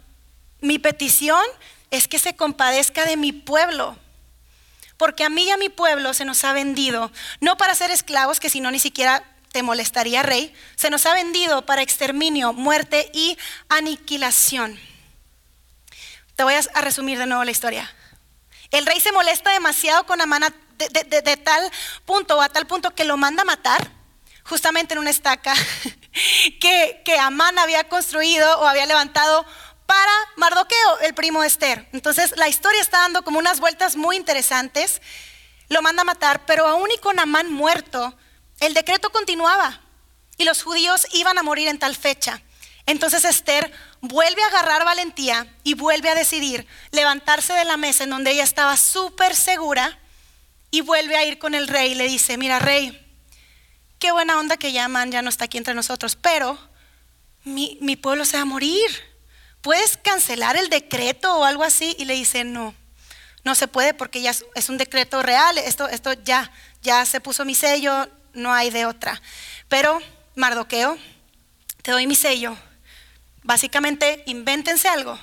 mi 0.59 0.77
petición 0.77 1.41
es 1.89 2.09
que 2.09 2.19
se 2.19 2.35
compadezca 2.35 3.05
de 3.05 3.15
mi 3.15 3.31
pueblo. 3.31 3.97
Porque 4.97 5.23
a 5.23 5.29
mí 5.29 5.43
y 5.43 5.51
a 5.51 5.57
mi 5.57 5.69
pueblo 5.69 6.13
se 6.13 6.25
nos 6.25 6.43
ha 6.43 6.51
vendido, 6.51 7.13
no 7.39 7.55
para 7.55 7.75
ser 7.75 7.91
esclavos, 7.91 8.41
que 8.41 8.49
si 8.49 8.59
no 8.59 8.71
ni 8.71 8.79
siquiera 8.79 9.23
te 9.55 9.63
molestaría, 9.63 10.21
rey, 10.21 10.53
se 10.75 10.89
nos 10.89 11.05
ha 11.05 11.13
vendido 11.13 11.65
para 11.65 11.81
exterminio, 11.81 12.51
muerte 12.51 13.09
y 13.13 13.37
aniquilación. 13.69 14.77
Te 16.35 16.43
voy 16.43 16.55
a 16.55 16.81
resumir 16.81 17.17
de 17.17 17.25
nuevo 17.25 17.41
la 17.45 17.51
historia. 17.51 17.89
El 18.71 18.85
rey 18.85 18.99
se 18.99 19.13
molesta 19.13 19.51
demasiado 19.51 20.05
con 20.05 20.19
Amán 20.19 20.43
de, 20.77 21.37
tal 21.37 21.71
punto 22.03 22.35
o 22.35 22.41
a 22.41 22.49
tal 22.49 22.67
punto 22.67 22.93
que 22.93 23.05
lo 23.05 23.15
manda 23.15 23.43
a 23.43 23.45
matar 23.45 23.89
justamente 24.43 24.93
en 24.93 24.99
una 24.99 25.09
estaca 25.09 25.53
que, 26.59 27.01
que 27.05 27.17
Amán 27.17 27.57
había 27.57 27.87
construido 27.87 28.59
o 28.59 28.67
había 28.67 28.85
levantado 28.85 29.45
para 29.85 30.11
Mardoqueo, 30.35 30.99
el 31.03 31.13
primo 31.13 31.43
de 31.43 31.47
Esther. 31.47 31.87
Entonces 31.93 32.35
la 32.35 32.49
historia 32.49 32.81
está 32.81 32.97
dando 32.97 33.23
como 33.23 33.39
unas 33.39 33.61
vueltas 33.61 33.95
muy 33.95 34.17
interesantes. 34.17 35.01
Lo 35.69 35.81
manda 35.81 36.01
a 36.01 36.03
matar, 36.03 36.45
pero 36.45 36.67
aún 36.67 36.89
y 36.91 36.97
con 36.97 37.21
Amán 37.21 37.49
muerto, 37.49 38.17
el 38.59 38.73
decreto 38.73 39.11
continuaba 39.11 39.81
y 40.37 40.43
los 40.43 40.63
judíos 40.63 41.07
iban 41.13 41.37
a 41.37 41.43
morir 41.43 41.67
en 41.67 41.79
tal 41.79 41.95
fecha. 41.95 42.41
Entonces 42.85 43.25
Esther 43.25 43.71
vuelve 44.01 44.43
a 44.43 44.47
agarrar 44.47 44.85
valentía 44.85 45.47
y 45.63 45.73
vuelve 45.73 46.09
a 46.09 46.15
decidir 46.15 46.67
levantarse 46.91 47.53
de 47.53 47.65
la 47.65 47.77
mesa 47.77 48.03
en 48.03 48.11
donde 48.11 48.31
ella 48.31 48.43
estaba 48.43 48.77
súper 48.77 49.35
segura 49.35 49.97
y 50.69 50.81
vuelve 50.81 51.15
a 51.15 51.25
ir 51.25 51.39
con 51.39 51.55
el 51.55 51.67
rey 51.67 51.93
y 51.93 51.95
le 51.95 52.07
dice, 52.07 52.37
mira 52.37 52.59
rey, 52.59 53.01
qué 53.97 54.11
buena 54.11 54.39
onda 54.39 54.57
que 54.57 54.71
llaman, 54.71 55.11
ya 55.11 55.21
no 55.21 55.29
está 55.29 55.45
aquí 55.45 55.57
entre 55.57 55.73
nosotros, 55.73 56.15
pero 56.15 56.59
mi, 57.43 57.95
pueblo 57.95 58.25
se 58.25 58.37
va 58.37 58.43
a 58.43 58.45
morir. 58.45 58.89
¿Puedes 59.61 59.97
cancelar 59.97 60.57
el 60.57 60.69
decreto 60.69 61.37
o 61.37 61.43
algo 61.43 61.63
así? 61.63 61.95
Y 61.97 62.05
le 62.05 62.13
dice, 62.13 62.43
no, 62.43 62.75
no 63.43 63.55
se 63.55 63.67
puede 63.67 63.95
porque 63.95 64.21
ya 64.21 64.31
es 64.53 64.69
un 64.69 64.77
decreto 64.77 65.23
real, 65.23 65.57
esto, 65.57 65.87
esto 65.87 66.13
ya, 66.13 66.51
ya 66.83 67.03
se 67.05 67.19
puso 67.19 67.45
mi 67.45 67.55
sello, 67.55 68.07
no 68.35 68.53
hay 68.53 68.69
de 68.69 68.85
otra. 68.85 69.21
Pero, 69.67 69.99
Mardoqueo, 70.35 70.97
te 71.81 71.91
doy 71.91 72.07
mi 72.07 72.15
sello. 72.15 72.55
Básicamente, 73.43 74.23
invéntense 74.27 74.87
algo 74.87 75.17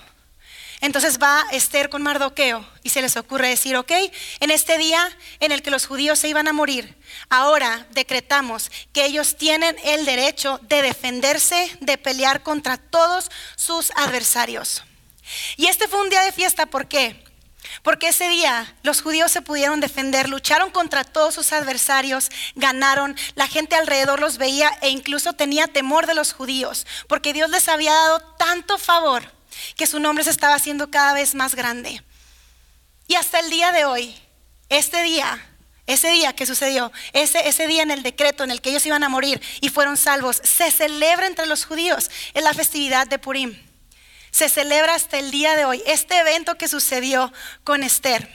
entonces 0.82 1.20
va 1.20 1.44
Esther 1.52 1.88
con 1.88 2.02
Mardoqueo 2.02 2.68
y 2.82 2.88
se 2.90 3.02
les 3.02 3.16
ocurre 3.16 3.48
decir, 3.48 3.76
ok, 3.76 3.92
en 4.40 4.50
este 4.50 4.78
día 4.78 5.16
en 5.38 5.52
el 5.52 5.62
que 5.62 5.70
los 5.70 5.86
judíos 5.86 6.18
se 6.18 6.28
iban 6.28 6.48
a 6.48 6.52
morir, 6.52 6.96
ahora 7.30 7.86
decretamos 7.92 8.68
que 8.92 9.06
ellos 9.06 9.36
tienen 9.36 9.76
el 9.84 10.04
derecho 10.04 10.58
de 10.64 10.82
defenderse, 10.82 11.70
de 11.80 11.98
pelear 11.98 12.42
contra 12.42 12.78
todos 12.78 13.30
sus 13.54 13.92
adversarios. 13.92 14.82
Y 15.56 15.66
este 15.66 15.86
fue 15.86 16.00
un 16.00 16.10
día 16.10 16.22
de 16.22 16.32
fiesta, 16.32 16.66
¿por 16.66 16.88
qué? 16.88 17.22
Porque 17.82 18.08
ese 18.08 18.28
día 18.28 18.76
los 18.84 19.02
judíos 19.02 19.32
se 19.32 19.42
pudieron 19.42 19.80
defender, 19.80 20.28
lucharon 20.28 20.70
contra 20.70 21.02
todos 21.02 21.34
sus 21.34 21.52
adversarios, 21.52 22.30
ganaron, 22.54 23.16
la 23.34 23.48
gente 23.48 23.74
alrededor 23.74 24.20
los 24.20 24.38
veía 24.38 24.70
e 24.82 24.90
incluso 24.90 25.32
tenía 25.32 25.66
temor 25.66 26.06
de 26.06 26.14
los 26.14 26.32
judíos, 26.32 26.86
porque 27.08 27.32
Dios 27.32 27.50
les 27.50 27.68
había 27.68 27.92
dado 27.92 28.20
tanto 28.38 28.78
favor 28.78 29.24
que 29.76 29.88
su 29.88 29.98
nombre 29.98 30.22
se 30.22 30.30
estaba 30.30 30.54
haciendo 30.54 30.90
cada 30.90 31.12
vez 31.12 31.34
más 31.34 31.56
grande. 31.56 32.02
Y 33.08 33.16
hasta 33.16 33.40
el 33.40 33.50
día 33.50 33.72
de 33.72 33.84
hoy, 33.84 34.14
este 34.68 35.02
día, 35.02 35.44
ese 35.88 36.10
día 36.10 36.34
que 36.34 36.46
sucedió, 36.46 36.92
ese, 37.12 37.48
ese 37.48 37.66
día 37.66 37.82
en 37.82 37.90
el 37.90 38.04
decreto 38.04 38.44
en 38.44 38.52
el 38.52 38.60
que 38.60 38.70
ellos 38.70 38.86
iban 38.86 39.02
a 39.02 39.08
morir 39.08 39.42
y 39.60 39.70
fueron 39.70 39.96
salvos, 39.96 40.40
se 40.44 40.70
celebra 40.70 41.26
entre 41.26 41.46
los 41.46 41.64
judíos, 41.64 42.10
en 42.32 42.44
la 42.44 42.54
festividad 42.54 43.08
de 43.08 43.18
Purim. 43.18 43.71
Se 44.32 44.48
celebra 44.48 44.94
hasta 44.94 45.18
el 45.18 45.30
día 45.30 45.54
de 45.56 45.66
hoy 45.66 45.82
este 45.86 46.18
evento 46.18 46.56
que 46.56 46.66
sucedió 46.66 47.30
con 47.64 47.82
Esther. 47.82 48.28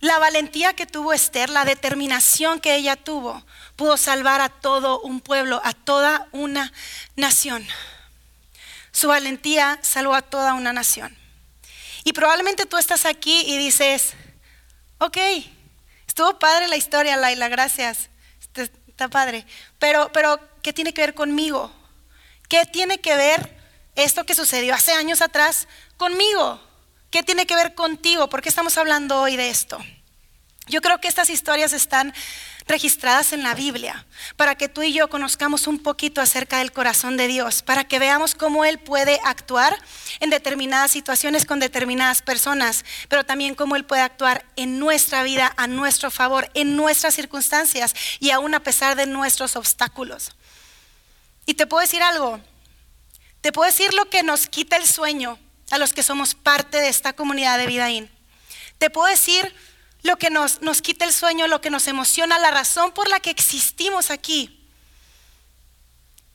La 0.00 0.18
valentía 0.18 0.74
que 0.74 0.86
tuvo 0.86 1.14
Esther, 1.14 1.48
la 1.48 1.64
determinación 1.64 2.60
que 2.60 2.76
ella 2.76 2.96
tuvo, 2.96 3.44
pudo 3.76 3.96
salvar 3.96 4.42
a 4.42 4.50
todo 4.50 5.00
un 5.00 5.20
pueblo, 5.20 5.60
a 5.64 5.72
toda 5.72 6.28
una 6.32 6.70
nación. 7.16 7.66
Su 8.92 9.08
valentía 9.08 9.78
salvó 9.82 10.14
a 10.14 10.22
toda 10.22 10.52
una 10.54 10.72
nación. 10.72 11.16
Y 12.04 12.12
probablemente 12.12 12.66
tú 12.66 12.76
estás 12.76 13.06
aquí 13.06 13.42
y 13.46 13.56
dices, 13.56 14.12
ok, 14.98 15.16
estuvo 16.06 16.38
padre 16.38 16.68
la 16.68 16.76
historia, 16.76 17.16
Laila, 17.16 17.48
gracias, 17.48 18.10
este, 18.40 18.70
está 18.86 19.08
padre. 19.08 19.46
Pero, 19.78 20.12
pero, 20.12 20.38
¿qué 20.62 20.72
tiene 20.72 20.92
que 20.92 21.00
ver 21.00 21.14
conmigo? 21.14 21.72
¿Qué 22.48 22.66
tiene 22.66 22.98
que 22.98 23.16
ver 23.16 23.57
esto 23.98 24.24
que 24.24 24.34
sucedió 24.34 24.74
hace 24.74 24.92
años 24.92 25.20
atrás 25.20 25.68
conmigo? 25.96 26.60
¿Qué 27.10 27.22
tiene 27.22 27.46
que 27.46 27.56
ver 27.56 27.74
contigo? 27.74 28.28
¿Por 28.28 28.42
qué 28.42 28.48
estamos 28.48 28.76
hablando 28.78 29.20
hoy 29.20 29.36
de 29.36 29.50
esto? 29.50 29.78
Yo 30.66 30.82
creo 30.82 31.00
que 31.00 31.08
estas 31.08 31.30
historias 31.30 31.72
están 31.72 32.12
registradas 32.66 33.32
en 33.32 33.42
la 33.42 33.54
Biblia 33.54 34.06
para 34.36 34.54
que 34.54 34.68
tú 34.68 34.82
y 34.82 34.92
yo 34.92 35.08
conozcamos 35.08 35.66
un 35.66 35.78
poquito 35.78 36.20
acerca 36.20 36.58
del 36.58 36.70
corazón 36.70 37.16
de 37.16 37.26
Dios, 37.26 37.62
para 37.62 37.84
que 37.84 37.98
veamos 37.98 38.34
cómo 38.34 38.66
Él 38.66 38.78
puede 38.78 39.18
actuar 39.24 39.76
en 40.20 40.28
determinadas 40.28 40.90
situaciones 40.90 41.46
con 41.46 41.58
determinadas 41.58 42.20
personas, 42.20 42.84
pero 43.08 43.24
también 43.24 43.54
cómo 43.54 43.74
Él 43.74 43.86
puede 43.86 44.02
actuar 44.02 44.44
en 44.56 44.78
nuestra 44.78 45.22
vida 45.22 45.52
a 45.56 45.66
nuestro 45.66 46.10
favor, 46.10 46.50
en 46.52 46.76
nuestras 46.76 47.14
circunstancias 47.14 47.94
y 48.20 48.30
aún 48.30 48.54
a 48.54 48.60
pesar 48.60 48.94
de 48.94 49.06
nuestros 49.06 49.56
obstáculos. 49.56 50.32
Y 51.46 51.54
te 51.54 51.66
puedo 51.66 51.80
decir 51.80 52.02
algo, 52.02 52.38
te 53.48 53.52
puedo 53.52 53.64
decir 53.64 53.94
lo 53.94 54.10
que 54.10 54.22
nos 54.22 54.46
quita 54.46 54.76
el 54.76 54.86
sueño 54.86 55.38
a 55.70 55.78
los 55.78 55.94
que 55.94 56.02
somos 56.02 56.34
parte 56.34 56.82
de 56.82 56.90
esta 56.90 57.14
comunidad 57.14 57.56
de 57.56 57.64
Vidaín. 57.64 58.10
Te 58.76 58.90
puedo 58.90 59.08
decir 59.08 59.54
lo 60.02 60.18
que 60.18 60.28
nos, 60.28 60.60
nos 60.60 60.82
quita 60.82 61.06
el 61.06 61.14
sueño, 61.14 61.46
lo 61.46 61.62
que 61.62 61.70
nos 61.70 61.86
emociona, 61.86 62.38
la 62.38 62.50
razón 62.50 62.92
por 62.92 63.08
la 63.08 63.20
que 63.20 63.30
existimos 63.30 64.10
aquí. 64.10 64.68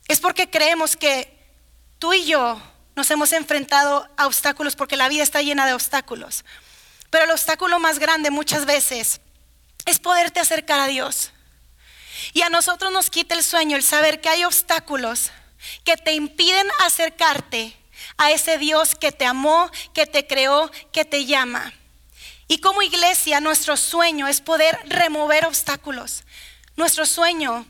Es 0.08 0.20
porque 0.20 0.50
creemos 0.50 0.96
que 0.98 1.38
tú 2.00 2.14
y 2.14 2.26
yo 2.26 2.60
nos 2.96 3.12
hemos 3.12 3.32
enfrentado 3.32 4.10
a 4.18 4.26
obstáculos 4.26 4.76
porque 4.76 4.98
la 4.98 5.08
vida 5.08 5.22
está 5.22 5.44
llena 5.44 5.68
de 5.68 5.76
obstáculos. 5.76 6.44
Pero 7.12 7.26
el 7.26 7.30
obstáculo 7.30 7.78
más 7.78 8.00
grande 8.00 8.32
muchas 8.32 8.66
veces 8.66 9.22
es 9.86 10.00
poderte 10.00 10.40
acercar 10.40 10.80
a 10.80 10.88
Dios. 10.88 11.32
Y 12.34 12.42
a 12.42 12.50
nosotros 12.50 12.92
nos 12.92 13.12
quita 13.12 13.36
el 13.36 13.44
sueño 13.44 13.78
el 13.78 13.84
saber 13.84 14.20
que 14.20 14.30
hay 14.30 14.46
obstáculos 14.46 15.30
que 15.84 15.98
te 15.98 16.14
impiden 16.14 16.68
acercarte 16.86 17.76
a 18.18 18.32
ese 18.32 18.58
Dios 18.58 18.96
que 18.96 19.12
te 19.12 19.26
amó, 19.26 19.70
que 19.94 20.06
te 20.06 20.28
creó, 20.28 20.72
que 20.92 21.06
te 21.06 21.26
llama. 21.26 21.74
Y 22.48 22.60
como 22.60 22.82
iglesia, 22.82 23.40
nuestro 23.40 23.78
sueño 23.78 24.28
es 24.28 24.42
poder 24.42 24.78
remover 24.86 25.46
obstáculos. 25.46 26.24
Nuestro 26.76 27.06
sueño 27.06 27.66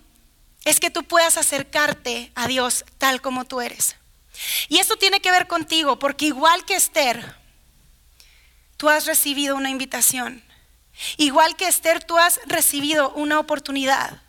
es 0.65 0.79
que 0.79 0.89
tú 0.89 1.03
puedas 1.03 1.37
acercarte 1.37 2.31
a 2.35 2.47
Dios 2.47 2.85
tal 2.97 3.21
como 3.21 3.45
tú 3.45 3.61
eres. 3.61 3.95
Y 4.69 4.79
esto 4.79 4.95
tiene 4.97 5.19
que 5.19 5.31
ver 5.31 5.47
contigo, 5.47 5.99
porque 5.99 6.25
igual 6.25 6.65
que 6.65 6.75
Esther, 6.75 7.35
tú 8.77 8.89
has 8.89 9.05
recibido 9.05 9.55
una 9.55 9.69
invitación. 9.69 10.43
Igual 11.17 11.55
que 11.55 11.67
Esther, 11.67 12.03
tú 12.03 12.17
has 12.17 12.39
recibido 12.45 13.11
una 13.11 13.39
oportunidad. 13.39 14.22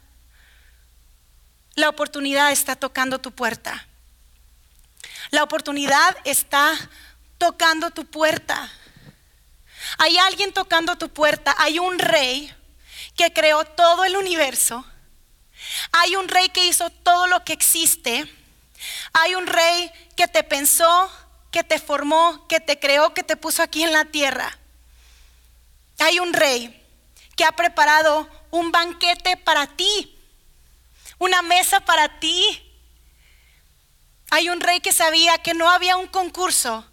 La 1.75 1.89
oportunidad 1.89 2.53
está 2.53 2.77
tocando 2.77 3.19
tu 3.19 3.33
puerta. 3.33 3.87
La 5.31 5.43
oportunidad 5.43 6.17
está 6.25 6.73
tocando 7.39 7.91
tu 7.91 8.07
puerta. 8.07 8.71
Hay 9.99 10.17
alguien 10.19 10.53
tocando 10.53 10.97
tu 10.97 11.09
puerta, 11.09 11.55
hay 11.59 11.79
un 11.79 11.99
rey 11.99 12.55
que 13.17 13.33
creó 13.33 13.65
todo 13.65 14.05
el 14.05 14.17
universo, 14.17 14.85
hay 15.93 16.17
un 16.17 16.29
rey 16.29 16.49
que 16.49 16.67
hizo 16.67 16.91
todo 16.91 17.27
lo 17.27 17.45
que 17.45 17.53
existe, 17.53 18.25
hay 19.13 19.35
un 19.35 19.47
rey 19.47 19.91
que 20.17 20.27
te 20.27 20.43
pensó, 20.43 21.11
que 21.51 21.65
te 21.65 21.79
formó, 21.79 22.47
que 22.49 22.61
te 22.61 22.79
creó, 22.79 23.15
que 23.15 23.23
te 23.23 23.37
puso 23.37 23.63
aquí 23.63 23.83
en 23.85 23.93
la 23.93 24.05
tierra. 24.07 24.59
Hay 25.99 26.19
un 26.19 26.33
rey 26.33 26.83
que 27.37 27.45
ha 27.45 27.53
preparado 27.53 28.29
un 28.51 28.73
banquete 28.73 29.37
para 29.37 29.67
ti, 29.67 30.14
una 31.19 31.43
mesa 31.43 31.81
para 31.81 32.21
ti. 32.21 32.61
Hay 34.31 34.49
un 34.49 34.61
rey 34.61 34.81
que 34.81 34.93
sabía 34.93 35.39
que 35.39 35.55
no 35.55 35.71
había 35.71 35.97
un 35.97 36.07
concurso 36.07 36.85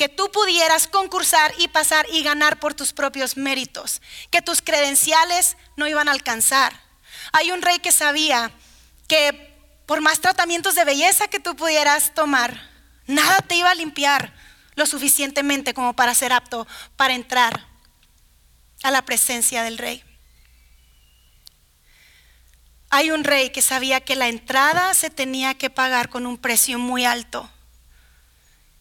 que 0.00 0.08
tú 0.08 0.32
pudieras 0.32 0.88
concursar 0.88 1.52
y 1.58 1.68
pasar 1.68 2.06
y 2.10 2.22
ganar 2.22 2.58
por 2.58 2.72
tus 2.72 2.94
propios 2.94 3.36
méritos, 3.36 4.00
que 4.30 4.40
tus 4.40 4.62
credenciales 4.62 5.58
no 5.76 5.86
iban 5.86 6.08
a 6.08 6.12
alcanzar. 6.12 6.72
Hay 7.32 7.50
un 7.50 7.60
rey 7.60 7.80
que 7.80 7.92
sabía 7.92 8.50
que 9.08 9.54
por 9.84 10.00
más 10.00 10.20
tratamientos 10.20 10.74
de 10.74 10.86
belleza 10.86 11.28
que 11.28 11.38
tú 11.38 11.54
pudieras 11.54 12.14
tomar, 12.14 12.70
nada 13.06 13.40
te 13.40 13.56
iba 13.56 13.70
a 13.70 13.74
limpiar 13.74 14.32
lo 14.74 14.86
suficientemente 14.86 15.74
como 15.74 15.94
para 15.94 16.14
ser 16.14 16.32
apto 16.32 16.66
para 16.96 17.12
entrar 17.12 17.66
a 18.82 18.90
la 18.90 19.02
presencia 19.02 19.62
del 19.62 19.76
rey. 19.76 20.02
Hay 22.90 23.12
un 23.12 23.22
rey 23.22 23.50
que 23.50 23.62
sabía 23.62 24.00
que 24.00 24.16
la 24.16 24.28
entrada 24.28 24.92
se 24.94 25.10
tenía 25.10 25.54
que 25.54 25.70
pagar 25.70 26.08
con 26.08 26.26
un 26.26 26.36
precio 26.36 26.78
muy 26.78 27.04
alto. 27.04 27.48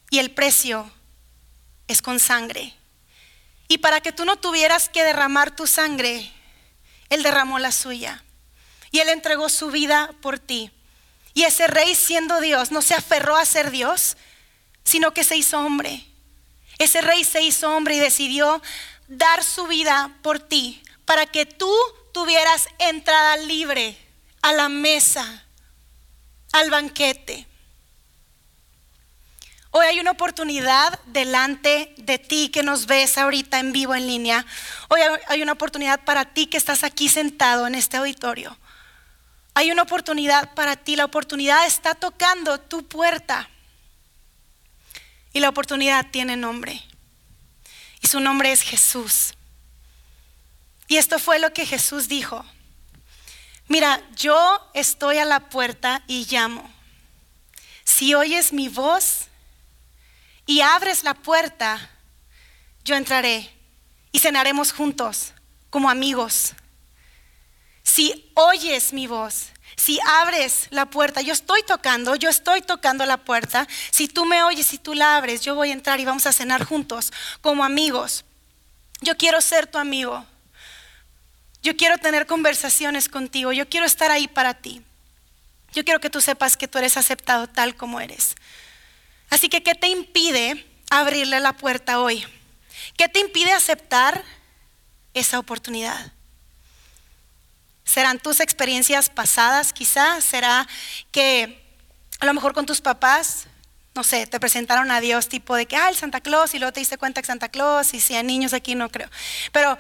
Y 0.10 0.18
el 0.18 0.32
precio 0.32 0.92
es 1.88 2.02
con 2.02 2.20
sangre. 2.20 2.74
Y 3.68 3.78
para 3.78 4.02
que 4.02 4.12
tú 4.12 4.26
no 4.26 4.38
tuvieras 4.38 4.90
que 4.90 5.04
derramar 5.04 5.56
tu 5.56 5.68
sangre, 5.68 6.34
Él 7.10 7.22
derramó 7.22 7.60
la 7.60 7.72
suya. 7.72 8.24
Y 8.90 9.00
Él 9.00 9.10
entregó 9.10 9.48
su 9.48 9.70
vida 9.70 10.10
por 10.22 10.40
ti. 10.40 10.72
Y 11.36 11.44
ese 11.44 11.68
rey 11.68 11.94
siendo 11.94 12.42
Dios 12.42 12.72
no 12.72 12.82
se 12.82 12.96
aferró 12.96 13.38
a 13.38 13.46
ser 13.46 13.70
Dios, 13.70 14.18
sino 14.84 15.14
que 15.14 15.24
se 15.24 15.38
hizo 15.38 15.60
hombre. 15.60 16.04
Ese 16.80 17.02
rey 17.02 17.24
se 17.24 17.44
hizo 17.44 17.76
hombre 17.76 17.96
y 17.96 18.00
decidió 18.00 18.60
dar 19.08 19.44
su 19.44 19.68
vida 19.68 20.16
por 20.24 20.40
ti, 20.40 20.82
para 21.06 21.28
que 21.28 21.46
tú 21.46 21.72
tuvieras 22.20 22.68
entrada 22.80 23.38
libre 23.38 23.98
a 24.42 24.52
la 24.52 24.68
mesa, 24.68 25.46
al 26.52 26.70
banquete. 26.70 27.48
Hoy 29.72 29.86
hay 29.86 30.02
una 30.02 30.12
oportunidad 30.12 31.00
delante 31.06 31.94
de 31.96 32.20
ti 32.20 32.50
que 32.50 32.62
nos 32.62 32.88
ves 32.88 33.18
ahorita 33.18 33.60
en 33.60 33.72
vivo 33.72 33.96
en 33.96 34.06
línea. 34.06 34.46
Hoy 34.90 35.00
hay 35.30 35.42
una 35.42 35.54
oportunidad 35.54 36.04
para 36.04 36.26
ti 36.26 36.48
que 36.48 36.58
estás 36.58 36.84
aquí 36.84 37.08
sentado 37.08 37.68
en 37.68 37.76
este 37.76 37.96
auditorio. 37.96 38.58
Hay 39.54 39.72
una 39.72 39.84
oportunidad 39.84 40.54
para 40.56 40.76
ti. 40.76 40.98
La 40.98 41.06
oportunidad 41.06 41.66
está 41.68 41.96
tocando 41.96 42.60
tu 42.60 42.86
puerta. 42.86 43.50
Y 45.32 45.40
la 45.40 45.48
oportunidad 45.48 46.08
tiene 46.12 46.36
nombre. 46.36 46.84
Y 48.02 48.08
su 48.08 48.20
nombre 48.20 48.52
es 48.52 48.62
Jesús. 48.62 49.36
Y 50.90 50.98
esto 50.98 51.20
fue 51.20 51.40
lo 51.40 51.54
que 51.54 51.66
Jesús 51.66 52.10
dijo. 52.10 52.44
Mira, 53.68 54.02
yo 54.16 54.60
estoy 54.74 55.20
a 55.20 55.26
la 55.26 55.40
puerta 55.50 56.04
y 56.08 56.26
llamo. 56.26 56.70
Si 57.86 58.16
oyes 58.16 58.52
mi 58.52 58.68
voz 58.70 59.28
y 60.48 60.62
abres 60.62 61.04
la 61.04 61.14
puerta, 61.14 61.92
yo 62.84 62.96
entraré 62.96 63.54
y 64.12 64.18
cenaremos 64.18 64.74
juntos 64.74 65.34
como 65.70 65.92
amigos. 65.92 66.54
Si 67.84 68.32
oyes 68.34 68.92
mi 68.92 69.06
voz, 69.06 69.50
si 69.76 70.00
abres 70.08 70.68
la 70.72 70.88
puerta, 70.88 71.22
yo 71.22 71.34
estoy 71.34 71.62
tocando, 71.62 72.16
yo 72.16 72.30
estoy 72.30 72.62
tocando 72.62 73.06
la 73.06 73.18
puerta, 73.18 73.68
si 73.92 74.08
tú 74.08 74.26
me 74.26 74.42
oyes, 74.42 74.66
si 74.66 74.80
tú 74.80 74.96
la 74.96 75.18
abres, 75.18 75.42
yo 75.42 75.54
voy 75.54 75.70
a 75.70 75.74
entrar 75.74 76.00
y 76.00 76.06
vamos 76.06 76.26
a 76.26 76.34
cenar 76.34 76.66
juntos 76.66 77.14
como 77.42 77.64
amigos. 77.64 78.26
Yo 79.02 79.16
quiero 79.18 79.40
ser 79.40 79.68
tu 79.68 79.78
amigo. 79.78 80.26
Yo 81.62 81.76
quiero 81.76 81.98
tener 81.98 82.26
conversaciones 82.26 83.10
contigo. 83.10 83.52
Yo 83.52 83.68
quiero 83.68 83.86
estar 83.86 84.12
ahí 84.12 84.28
para 84.28 84.54
ti. 84.54 84.82
Yo 85.74 85.84
quiero 85.84 86.00
que 86.00 86.10
tú 86.10 86.22
sepas 86.22 86.58
que 86.58 86.68
tú 86.68 86.78
eres 86.78 86.98
aceptado 86.98 87.48
tal 87.48 87.76
como 87.76 88.00
eres. 88.00 88.36
Así 89.30 89.50
que, 89.50 89.62
¿qué 89.62 89.76
te 89.76 89.88
impide 89.88 90.66
abrirle 90.90 91.40
la 91.40 91.54
puerta 91.54 92.00
hoy? 92.00 92.26
¿Qué 92.98 93.08
te 93.08 93.20
impide 93.20 93.52
aceptar 93.52 94.24
esa 95.14 95.38
oportunidad? 95.38 96.14
¿Serán 97.84 98.20
tus 98.20 98.40
experiencias 98.40 99.10
pasadas 99.10 99.74
quizás? 99.74 100.24
¿Será 100.24 100.68
que 101.12 101.64
a 102.20 102.26
lo 102.26 102.34
mejor 102.34 102.54
con 102.54 102.66
tus 102.66 102.82
papás 102.82 103.48
no 103.96 104.04
sé, 104.04 104.28
te 104.28 104.40
presentaron 104.40 104.92
a 104.92 105.02
Dios 105.02 105.28
tipo 105.28 105.56
de 105.56 105.66
que, 105.66 105.76
ah, 105.76 105.90
el 105.90 105.96
Santa 105.96 106.22
Claus, 106.22 106.54
y 106.54 106.60
luego 106.60 106.72
te 106.72 106.80
diste 106.80 106.98
cuenta 106.98 107.22
que 107.22 107.28
Santa 107.28 107.50
Claus, 107.50 107.94
y 107.94 108.00
si 108.00 108.16
hay 108.16 108.24
niños 108.24 108.54
aquí 108.54 108.74
no 108.74 108.90
creo. 108.90 109.10
Pero 109.52 109.78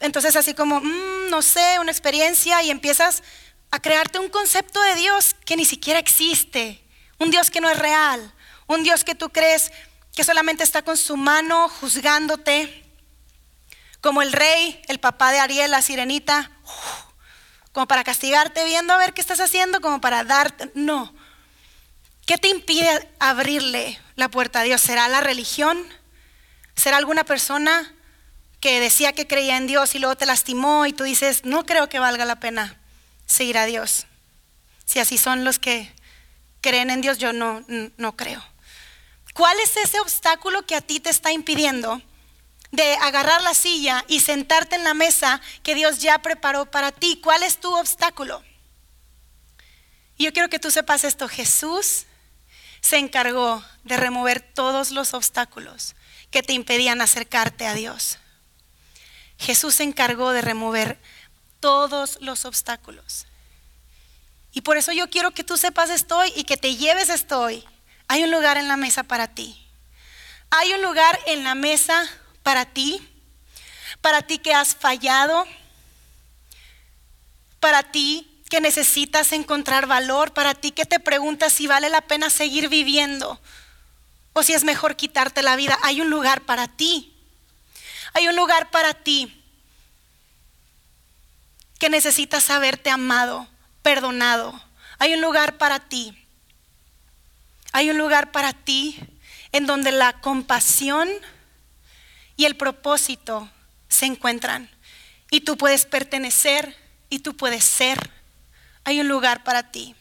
entonces 0.00 0.34
así 0.36 0.54
como, 0.54 0.80
mm, 0.80 1.30
no 1.30 1.42
sé, 1.42 1.78
una 1.78 1.92
experiencia 1.92 2.62
y 2.62 2.70
empiezas 2.70 3.22
a 3.70 3.80
crearte 3.80 4.18
un 4.18 4.28
concepto 4.28 4.82
de 4.82 4.96
Dios 4.96 5.36
que 5.44 5.56
ni 5.56 5.64
siquiera 5.64 6.00
existe, 6.00 6.82
un 7.18 7.30
Dios 7.30 7.50
que 7.50 7.60
no 7.60 7.68
es 7.70 7.78
real, 7.78 8.34
un 8.66 8.82
Dios 8.82 9.04
que 9.04 9.14
tú 9.14 9.30
crees 9.30 9.70
que 10.14 10.24
solamente 10.24 10.64
está 10.64 10.82
con 10.82 10.96
su 10.96 11.16
mano 11.16 11.68
juzgándote, 11.68 12.84
como 14.00 14.22
el 14.22 14.32
rey, 14.32 14.80
el 14.88 14.98
papá 14.98 15.30
de 15.30 15.38
Ariel, 15.38 15.70
la 15.70 15.82
sirenita, 15.82 16.50
como 17.72 17.86
para 17.86 18.02
castigarte 18.02 18.64
viendo 18.64 18.94
a 18.94 18.96
ver 18.96 19.12
qué 19.12 19.20
estás 19.20 19.40
haciendo, 19.40 19.80
como 19.80 20.00
para 20.00 20.24
darte, 20.24 20.70
no. 20.74 21.14
¿Qué 22.26 22.38
te 22.38 22.48
impide 22.48 23.12
abrirle 23.18 24.00
la 24.16 24.28
puerta 24.28 24.60
a 24.60 24.62
Dios? 24.62 24.80
¿Será 24.80 25.08
la 25.08 25.20
religión? 25.20 25.84
¿Será 26.74 26.96
alguna 26.96 27.24
persona 27.24 27.94
que 28.60 28.80
decía 28.80 29.12
que 29.12 29.26
creía 29.26 29.56
en 29.56 29.66
Dios 29.66 29.94
y 29.94 29.98
luego 29.98 30.16
te 30.16 30.26
lastimó 30.26 30.86
y 30.86 30.92
tú 30.92 31.04
dices, 31.04 31.44
no 31.44 31.64
creo 31.64 31.88
que 31.88 31.98
valga 31.98 32.24
la 32.24 32.40
pena 32.40 32.78
seguir 33.26 33.58
a 33.58 33.66
Dios? 33.66 34.06
Si 34.84 34.98
así 34.98 35.18
son 35.18 35.44
los 35.44 35.58
que 35.58 35.92
creen 36.60 36.90
en 36.90 37.00
Dios, 37.00 37.18
yo 37.18 37.32
no, 37.32 37.64
no 37.96 38.16
creo. 38.16 38.44
¿Cuál 39.34 39.58
es 39.60 39.76
ese 39.76 40.00
obstáculo 40.00 40.66
que 40.66 40.76
a 40.76 40.80
ti 40.80 41.00
te 41.00 41.10
está 41.10 41.32
impidiendo 41.32 42.02
de 42.72 42.94
agarrar 42.96 43.42
la 43.42 43.54
silla 43.54 44.04
y 44.08 44.20
sentarte 44.20 44.76
en 44.76 44.84
la 44.84 44.94
mesa 44.94 45.40
que 45.62 45.74
Dios 45.74 46.00
ya 46.00 46.18
preparó 46.20 46.70
para 46.70 46.92
ti? 46.92 47.20
¿Cuál 47.22 47.42
es 47.42 47.58
tu 47.58 47.74
obstáculo? 47.74 48.42
Y 50.16 50.24
yo 50.24 50.32
quiero 50.32 50.50
que 50.50 50.58
tú 50.58 50.70
sepas 50.70 51.04
esto, 51.04 51.28
Jesús 51.28 52.04
se 52.82 52.98
encargó 52.98 53.64
de 53.84 53.96
remover 53.96 54.40
todos 54.40 54.90
los 54.90 55.14
obstáculos 55.14 55.94
que 56.30 56.42
te 56.42 56.52
impedían 56.52 57.00
acercarte 57.00 57.66
a 57.66 57.74
Dios. 57.74 58.18
Jesús 59.40 59.76
se 59.76 59.82
encargó 59.82 60.32
de 60.32 60.42
remover 60.42 61.00
todos 61.60 62.18
los 62.20 62.44
obstáculos. 62.44 63.26
Y 64.52 64.60
por 64.60 64.76
eso 64.76 64.92
yo 64.92 65.08
quiero 65.08 65.30
que 65.30 65.44
tú 65.44 65.56
sepas 65.56 65.90
esto 65.90 66.20
y 66.36 66.44
que 66.44 66.58
te 66.58 66.76
lleves 66.76 67.08
esto 67.08 67.40
hoy. 67.40 67.64
Hay 68.06 68.22
un 68.22 68.30
lugar 68.30 68.58
en 68.58 68.68
la 68.68 68.76
mesa 68.76 69.02
para 69.02 69.28
ti. 69.28 69.66
Hay 70.50 70.72
un 70.74 70.82
lugar 70.82 71.18
en 71.26 71.42
la 71.42 71.54
mesa 71.54 72.02
para 72.42 72.66
ti. 72.66 73.00
Para 74.00 74.22
ti 74.22 74.38
que 74.38 74.52
has 74.52 74.74
fallado. 74.74 75.46
Para 77.60 77.82
ti 77.84 78.42
que 78.50 78.60
necesitas 78.60 79.32
encontrar 79.32 79.86
valor. 79.86 80.34
Para 80.34 80.54
ti 80.54 80.72
que 80.72 80.84
te 80.84 81.00
preguntas 81.00 81.52
si 81.52 81.66
vale 81.66 81.88
la 81.88 82.02
pena 82.02 82.28
seguir 82.28 82.68
viviendo 82.68 83.40
o 84.32 84.42
si 84.42 84.52
es 84.52 84.64
mejor 84.64 84.96
quitarte 84.96 85.42
la 85.42 85.56
vida. 85.56 85.78
Hay 85.82 86.00
un 86.00 86.10
lugar 86.10 86.42
para 86.42 86.68
ti. 86.68 87.09
Hay 88.14 88.28
un 88.28 88.36
lugar 88.36 88.70
para 88.70 88.94
ti 88.94 89.42
que 91.78 91.90
necesitas 91.90 92.44
saberte 92.44 92.90
amado, 92.90 93.48
perdonado. 93.82 94.60
Hay 94.98 95.14
un 95.14 95.20
lugar 95.20 95.56
para 95.58 95.80
ti 95.80 96.16
hay 97.72 97.90
un 97.90 97.98
lugar 97.98 98.32
para 98.32 98.52
ti 98.52 98.98
en 99.52 99.66
donde 99.66 99.92
la 99.92 100.20
compasión 100.20 101.08
y 102.36 102.46
el 102.46 102.56
propósito 102.56 103.48
se 103.88 104.06
encuentran. 104.06 104.70
Y 105.30 105.42
tú 105.42 105.56
puedes 105.56 105.86
pertenecer 105.86 106.76
y 107.08 107.20
tú 107.20 107.36
puedes 107.36 107.62
ser. 107.62 108.10
Hay 108.84 109.00
un 109.00 109.08
lugar 109.08 109.44
para 109.44 109.70
ti. 109.70 109.94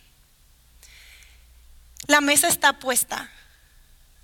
La 2.07 2.21
mesa 2.21 2.47
está 2.47 2.79
puesta. 2.79 3.29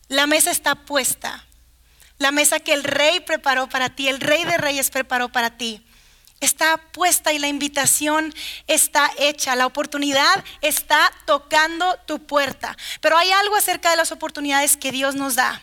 La 0.08 0.26
mesa 0.26 0.50
está 0.50 0.74
puesta. 0.74 1.46
La 2.18 2.32
mesa 2.32 2.60
que 2.60 2.74
el 2.74 2.84
rey 2.84 3.20
preparó 3.20 3.68
para 3.68 3.90
ti, 3.90 4.08
el 4.08 4.20
rey 4.20 4.44
de 4.46 4.58
reyes 4.58 4.90
preparó 4.90 5.30
para 5.30 5.58
ti 5.58 5.86
está 6.46 6.78
puesta 6.78 7.34
y 7.34 7.40
la 7.40 7.48
invitación 7.48 8.34
está 8.68 9.12
hecha. 9.18 9.56
La 9.56 9.66
oportunidad 9.66 10.44
está 10.62 11.12
tocando 11.26 11.98
tu 12.06 12.26
puerta. 12.26 12.78
Pero 13.02 13.18
hay 13.18 13.32
algo 13.32 13.56
acerca 13.56 13.92
de 13.92 13.98
las 13.98 14.12
oportunidades 14.12 14.78
que 14.78 14.92
Dios 14.92 15.16
nos 15.16 15.36
da. 15.36 15.62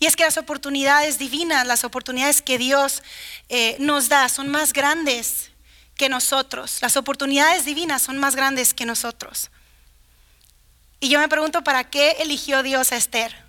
Y 0.00 0.06
es 0.06 0.16
que 0.16 0.24
las 0.24 0.38
oportunidades 0.38 1.18
divinas, 1.18 1.66
las 1.66 1.84
oportunidades 1.84 2.42
que 2.42 2.58
Dios 2.58 3.02
eh, 3.48 3.76
nos 3.78 4.08
da 4.08 4.28
son 4.28 4.48
más 4.48 4.72
grandes 4.72 5.50
que 5.96 6.08
nosotros. 6.08 6.78
Las 6.82 6.96
oportunidades 6.96 7.64
divinas 7.64 8.02
son 8.02 8.18
más 8.18 8.36
grandes 8.36 8.74
que 8.74 8.84
nosotros. 8.84 9.50
Y 11.00 11.08
yo 11.08 11.18
me 11.18 11.28
pregunto, 11.28 11.62
¿para 11.62 11.90
qué 11.90 12.16
eligió 12.20 12.62
Dios 12.62 12.92
a 12.92 12.96
Esther? 12.96 13.47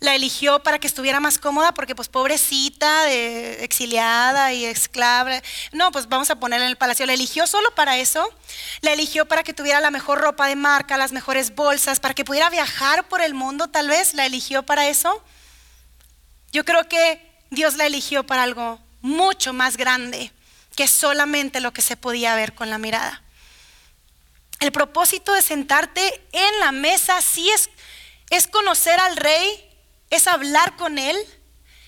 La 0.00 0.14
eligió 0.14 0.62
para 0.62 0.78
que 0.78 0.86
estuviera 0.86 1.18
más 1.18 1.38
cómoda 1.38 1.74
porque 1.74 1.96
pues 1.96 2.08
pobrecita, 2.08 3.10
exiliada 3.10 4.52
y 4.52 4.64
esclava. 4.64 5.42
No, 5.72 5.90
pues 5.90 6.08
vamos 6.08 6.30
a 6.30 6.36
ponerla 6.36 6.66
en 6.66 6.70
el 6.70 6.76
palacio. 6.76 7.04
La 7.06 7.14
eligió 7.14 7.46
solo 7.46 7.74
para 7.74 7.98
eso. 7.98 8.32
La 8.80 8.92
eligió 8.92 9.26
para 9.26 9.42
que 9.42 9.54
tuviera 9.54 9.80
la 9.80 9.90
mejor 9.90 10.20
ropa 10.20 10.46
de 10.46 10.54
marca, 10.54 10.96
las 10.96 11.12
mejores 11.12 11.54
bolsas, 11.54 11.98
para 11.98 12.14
que 12.14 12.24
pudiera 12.24 12.48
viajar 12.48 13.08
por 13.08 13.20
el 13.20 13.34
mundo, 13.34 13.68
tal 13.68 13.88
vez. 13.88 14.14
La 14.14 14.26
eligió 14.26 14.62
para 14.62 14.88
eso. 14.88 15.22
Yo 16.52 16.64
creo 16.64 16.88
que 16.88 17.20
Dios 17.50 17.74
la 17.76 17.86
eligió 17.86 18.24
para 18.24 18.44
algo 18.44 18.78
mucho 19.00 19.52
más 19.52 19.76
grande 19.76 20.32
que 20.76 20.86
solamente 20.86 21.60
lo 21.60 21.72
que 21.72 21.82
se 21.82 21.96
podía 21.96 22.36
ver 22.36 22.54
con 22.54 22.70
la 22.70 22.78
mirada. 22.78 23.22
El 24.60 24.70
propósito 24.70 25.32
de 25.32 25.42
sentarte 25.42 26.24
en 26.30 26.60
la 26.60 26.70
mesa 26.70 27.20
sí 27.20 27.50
es, 27.50 27.68
es 28.30 28.46
conocer 28.46 28.98
al 29.00 29.16
rey 29.16 29.67
es 30.10 30.26
hablar 30.26 30.76
con 30.76 30.98
Él, 30.98 31.16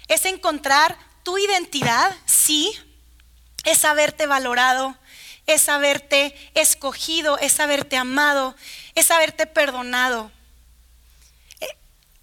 es 0.08 0.24
encontrar 0.24 0.96
tu 1.22 1.38
identidad, 1.38 2.14
sí, 2.26 2.72
es 3.64 3.78
saberte 3.78 4.26
valorado, 4.26 4.96
es 5.46 5.62
saberte 5.62 6.34
escogido, 6.54 7.38
es 7.38 7.52
saberte 7.52 7.96
amado, 7.96 8.54
es 8.94 9.06
saberte 9.06 9.46
perdonado. 9.46 10.30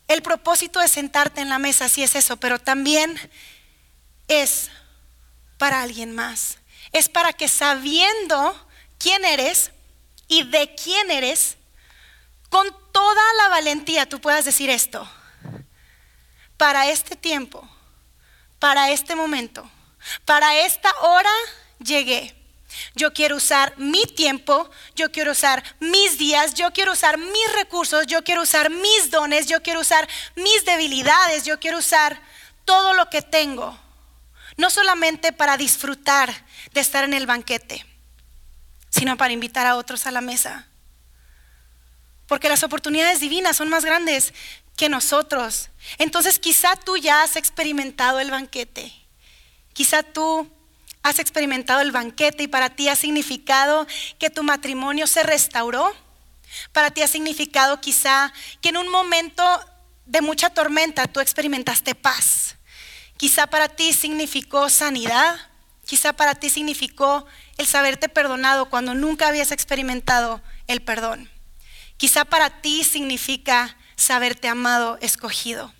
El 0.07 0.21
propósito 0.21 0.79
de 0.79 0.88
sentarte 0.88 1.41
en 1.41 1.49
la 1.49 1.60
mesa 1.60 1.89
sí 1.89 2.03
es 2.03 2.15
eso, 2.15 2.38
pero 2.38 2.60
también 2.60 3.19
es 4.27 4.69
para 5.57 5.81
alguien 5.81 6.15
más. 6.15 6.60
Es 6.93 7.10
para 7.10 7.33
que 7.33 7.49
sabiendo 7.49 8.67
quién 8.97 9.25
eres 9.25 9.71
y 10.29 10.43
de 10.43 10.75
quién 10.75 11.12
eres, 11.12 11.57
con 12.49 12.67
toda 12.93 13.21
la 13.39 13.49
valentía 13.49 14.07
tú 14.07 14.21
puedas 14.21 14.45
decir 14.45 14.69
esto 14.69 15.10
para 16.58 16.89
este 16.89 17.15
tiempo, 17.15 17.67
para 18.60 18.89
este 18.91 19.15
momento, 19.15 19.70
para 20.26 20.60
esta 20.60 20.91
hora 21.02 21.32
llegué. 21.80 22.34
Yo 22.96 23.13
quiero 23.13 23.38
usar 23.38 23.74
mi 23.78 24.04
tiempo, 24.04 24.70
yo 24.96 25.12
quiero 25.12 25.32
usar 25.32 25.63
mis 25.80 26.17
días, 26.17 26.54
yo 26.54 26.72
quiero 26.74 26.91
usar 26.91 27.17
mis 27.17 27.54
recursos, 27.54 28.06
yo 28.08 28.24
quiero 28.24 28.41
usar 28.41 28.70
mis 28.70 29.10
dones, 29.10 29.48
yo 29.48 29.63
quiero 29.63 29.80
usar 29.80 30.08
mis 30.36 30.65
debilidades, 30.65 31.46
yo 31.46 31.60
quiero 31.60 31.78
usar 31.78 32.22
todo 32.65 32.93
lo 32.93 33.10
que 33.10 33.22
tengo. 33.22 33.78
No 34.58 34.70
solamente 34.70 35.32
para 35.32 35.58
disfrutar 35.58 36.46
de 36.74 36.82
estar 36.82 37.04
en 37.04 37.13
el 37.13 37.26
banquete, 37.26 37.86
sino 38.89 39.17
para 39.17 39.34
invitar 39.34 39.65
a 39.65 39.76
otros 39.76 40.06
a 40.06 40.12
la 40.12 40.22
mesa. 40.22 40.67
Porque 42.28 42.50
las 42.50 42.63
oportunidades 42.63 43.20
divinas 43.20 43.56
son 43.56 43.70
más 43.70 43.86
grandes 43.86 44.34
que 44.77 44.87
nosotros. 44.87 45.69
Entonces 45.97 46.39
quizá 46.39 46.77
tú 46.77 46.95
ya 46.95 47.23
has 47.23 47.35
experimentado 47.35 48.21
el 48.21 48.31
banquete. 48.31 48.93
Quizá 49.73 50.03
tú 50.03 50.49
has 51.03 51.19
experimentado 51.19 51.81
el 51.81 51.91
banquete 51.91 52.43
y 52.43 52.47
para 52.47 52.69
ti 52.69 52.87
ha 52.87 52.95
significado 52.95 53.85
que 54.19 54.29
tu 54.29 54.43
matrimonio 54.43 55.07
se 55.07 55.23
restauró. 55.23 55.93
Para 56.71 56.91
ti 56.91 57.01
ha 57.01 57.07
significado 57.07 57.81
quizá 57.81 58.31
que 58.61 58.69
en 58.69 58.77
un 58.77 58.89
momento 58.89 59.43
de 60.05 60.21
mucha 60.21 60.49
tormenta 60.49 61.07
tú 61.07 61.19
experimentaste 61.19 61.95
paz. 61.95 62.55
Quizá 63.17 63.47
para 63.47 63.67
ti 63.67 63.93
significó 63.93 64.69
sanidad. 64.69 65.39
Quizá 65.85 66.13
para 66.13 66.35
ti 66.35 66.49
significó 66.49 67.25
el 67.57 67.65
saberte 67.65 68.09
perdonado 68.09 68.69
cuando 68.69 68.93
nunca 68.93 69.27
habías 69.27 69.51
experimentado 69.51 70.41
el 70.67 70.81
perdón. 70.81 71.29
Quizá 71.95 72.25
para 72.25 72.61
ti 72.61 72.83
significa 72.83 73.76
saberte 73.97 74.47
amado, 74.47 74.97
escogido. 75.01 75.73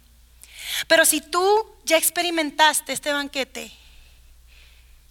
Pero 0.88 1.06
si 1.06 1.22
tú 1.22 1.76
ya 1.86 1.98
experimentaste 1.98 2.92
este 2.92 3.14
banquete, 3.14 3.72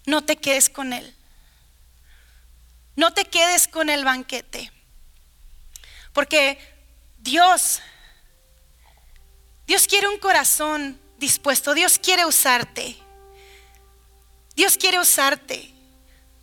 no 0.04 0.22
te 0.24 0.36
quedes 0.36 0.68
con 0.68 0.92
él. 0.92 1.14
No 2.94 3.12
te 3.12 3.24
quedes 3.24 3.68
con 3.68 3.88
el 3.88 4.04
banquete. 4.04 4.70
Porque 6.12 6.58
Dios, 7.18 7.80
Dios 9.66 9.86
quiere 9.86 10.08
un 10.08 10.18
corazón 10.18 11.00
dispuesto. 11.18 11.74
Dios 11.74 11.98
quiere 11.98 12.26
usarte. 12.26 12.96
Dios 14.54 14.76
quiere 14.76 14.98
usarte. 14.98 15.72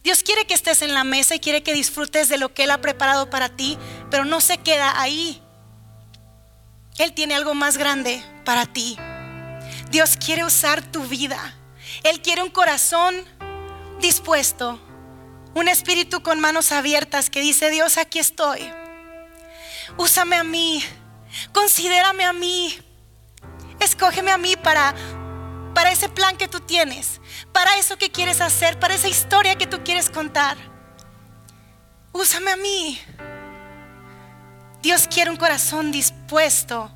Dios 0.03 0.21
quiere 0.21 0.45
que 0.45 0.53
estés 0.53 0.81
en 0.81 0.93
la 0.93 1.03
mesa 1.03 1.35
y 1.35 1.39
quiere 1.39 1.63
que 1.63 1.73
disfrutes 1.73 2.29
de 2.29 2.37
lo 2.37 2.53
que 2.53 2.65
Él 2.65 2.71
ha 2.71 2.81
preparado 2.81 3.29
para 3.29 3.49
ti, 3.49 3.77
pero 4.11 4.25
no 4.25 4.41
se 4.41 4.57
queda 4.57 5.01
ahí. 5.01 5.42
Él 6.97 7.13
tiene 7.13 7.35
algo 7.35 7.53
más 7.53 7.77
grande 7.77 8.23
para 8.45 8.65
ti. 8.65 8.97
Dios 9.89 10.17
quiere 10.17 10.43
usar 10.45 10.81
tu 10.81 11.03
vida. 11.03 11.55
Él 12.03 12.21
quiere 12.21 12.43
un 12.43 12.49
corazón 12.49 13.15
dispuesto, 13.99 14.79
un 15.55 15.67
espíritu 15.67 16.21
con 16.21 16.39
manos 16.39 16.71
abiertas 16.71 17.29
que 17.29 17.41
dice, 17.41 17.69
Dios, 17.69 17.97
aquí 17.97 18.19
estoy. 18.19 18.71
Úsame 19.97 20.35
a 20.35 20.43
mí, 20.43 20.83
considérame 21.53 22.25
a 22.25 22.33
mí, 22.33 22.77
escógeme 23.79 24.31
a 24.31 24.37
mí 24.37 24.55
para, 24.55 24.95
para 25.73 25.91
ese 25.91 26.09
plan 26.09 26.37
que 26.37 26.47
tú 26.47 26.59
tienes, 26.59 27.21
para 27.51 27.77
eso 27.77 27.97
que 27.97 28.11
quieres 28.11 28.41
hacer, 28.41 28.79
para 28.79 28.95
esa 28.95 29.07
historia 29.07 29.55
que 29.55 29.67
tú 29.67 29.83
quieres 29.83 30.09
contar. 30.09 30.57
Úsame 32.11 32.51
a 32.51 32.57
mí. 32.57 32.99
Dios 34.83 35.07
quiere 35.07 35.31
un 35.31 35.37
corazón 35.37 35.93
dispuesto, 35.93 36.91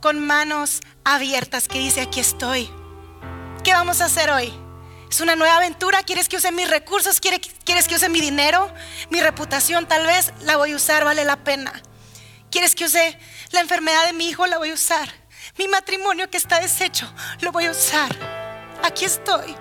con 0.00 0.18
manos 0.18 0.80
abiertas, 1.04 1.68
que 1.68 1.78
dice, 1.78 2.00
aquí 2.00 2.18
estoy. 2.18 2.68
¿Qué 3.62 3.72
vamos 3.72 4.00
a 4.00 4.06
hacer 4.06 4.28
hoy? 4.28 4.52
Es 5.08 5.20
una 5.20 5.36
nueva 5.36 5.58
aventura. 5.58 6.02
¿Quieres 6.02 6.28
que 6.28 6.36
use 6.36 6.50
mis 6.50 6.68
recursos? 6.68 7.20
¿Quieres 7.20 7.86
que 7.86 7.94
use 7.94 8.08
mi 8.08 8.20
dinero? 8.20 8.68
Mi 9.10 9.20
reputación 9.20 9.86
tal 9.86 10.04
vez 10.04 10.32
la 10.40 10.56
voy 10.56 10.72
a 10.72 10.76
usar, 10.76 11.04
vale 11.04 11.24
la 11.24 11.36
pena. 11.44 11.72
¿Quieres 12.50 12.74
que 12.74 12.86
use 12.86 13.16
la 13.52 13.60
enfermedad 13.60 14.04
de 14.06 14.14
mi 14.14 14.28
hijo? 14.28 14.44
La 14.48 14.58
voy 14.58 14.70
a 14.70 14.74
usar. 14.74 15.08
Mi 15.58 15.68
matrimonio 15.68 16.28
que 16.30 16.38
está 16.38 16.58
deshecho, 16.58 17.08
lo 17.40 17.52
voy 17.52 17.66
a 17.66 17.70
usar. 17.70 18.16
Aquí 18.82 19.04
estoy. 19.04 19.54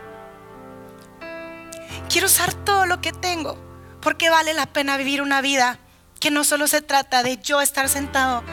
Quiero 2.09 2.25
usar 2.25 2.55
todo 2.55 2.87
lo 2.87 3.01
que 3.01 3.11
tengo 3.11 3.55
porque 4.01 4.31
vale 4.31 4.55
la 4.55 4.65
pena 4.65 4.97
vivir 4.97 5.21
una 5.21 5.41
vida 5.41 5.77
que 6.19 6.31
no 6.31 6.43
solo 6.43 6.67
se 6.67 6.81
trata 6.81 7.23
de 7.23 7.37
yo 7.37 7.61
estar 7.61 7.89
sentado 7.89 8.43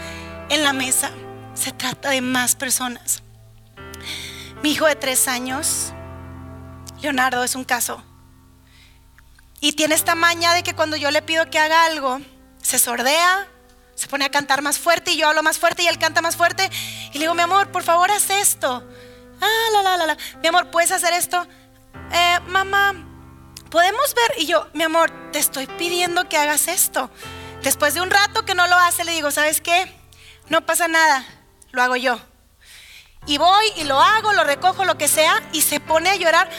en 0.51 0.63
la 0.63 0.73
mesa, 0.73 1.11
se 1.55 1.73
trata 1.73 2.11
de 2.11 2.21
más 2.21 2.57
personas. 2.57 3.23
Mi 4.63 4.73
hijo 4.73 4.87
de 4.87 4.97
tres 4.97 5.29
años 5.29 5.93
Leonardo 7.05 7.45
es 7.45 7.55
un 7.55 7.65
caso. 7.65 8.03
Y 9.61 9.73
tiene 9.73 9.95
esta 9.95 10.15
maña 10.15 10.55
de 10.55 10.63
que 10.63 10.75
cuando 10.75 10.97
yo 10.97 11.11
le 11.11 11.23
pido 11.23 11.51
que 11.51 11.59
haga 11.59 11.85
algo, 11.85 12.21
se 12.63 12.79
sordea, 12.79 13.47
se 13.95 14.09
pone 14.09 14.25
a 14.25 14.31
cantar 14.31 14.63
más 14.63 14.79
fuerte 14.79 15.13
y 15.13 15.19
yo 15.19 15.29
hablo 15.29 15.43
más 15.43 15.59
fuerte 15.59 15.83
y 15.83 15.87
él 15.87 15.99
canta 15.99 16.23
más 16.23 16.37
fuerte. 16.37 16.71
Y 17.11 17.15
le 17.15 17.21
digo, 17.21 17.35
mi 17.35 17.43
amor, 17.43 17.71
por 17.71 17.83
favor, 17.83 18.11
haz 18.11 18.31
esto. 18.31 18.83
Ah, 19.41 19.71
la, 19.73 19.83
la, 19.83 19.97
la, 19.99 20.07
la. 20.07 20.17
Mi 20.41 20.49
amor, 20.49 20.71
¿puedes 20.71 20.93
hacer 20.93 21.13
esto? 21.13 21.47
Eh, 22.11 22.39
mamá, 22.49 22.95
¿podemos 23.71 24.15
ver? 24.15 24.43
Y 24.43 24.47
yo, 24.47 24.67
mi 24.73 24.83
amor, 24.83 25.11
te 25.31 25.39
estoy 25.39 25.67
pidiendo 25.67 26.27
que 26.29 26.39
hagas 26.39 26.69
esto. 26.69 27.11
Después 27.65 27.95
de 27.95 28.03
un 28.03 28.11
rato 28.11 28.45
que 28.45 28.55
no 28.55 28.67
lo 28.67 28.77
hace, 28.77 29.05
le 29.05 29.13
digo, 29.13 29.31
¿sabes 29.31 29.63
qué? 29.63 29.91
No 30.51 30.67
pasa 30.67 30.87
nada, 30.87 31.25
lo 31.73 31.83
hago 31.83 31.97
yo. 31.97 32.21
Y 33.27 33.39
voy 33.39 33.65
y 33.77 33.85
lo 33.85 33.99
hago, 34.01 34.35
lo 34.35 34.45
recojo, 34.45 34.85
lo 34.85 34.99
que 34.99 35.09
sea, 35.09 35.43
y 35.51 35.63
se 35.63 35.81
pone 35.81 36.11
a 36.11 36.17
llorar 36.17 36.51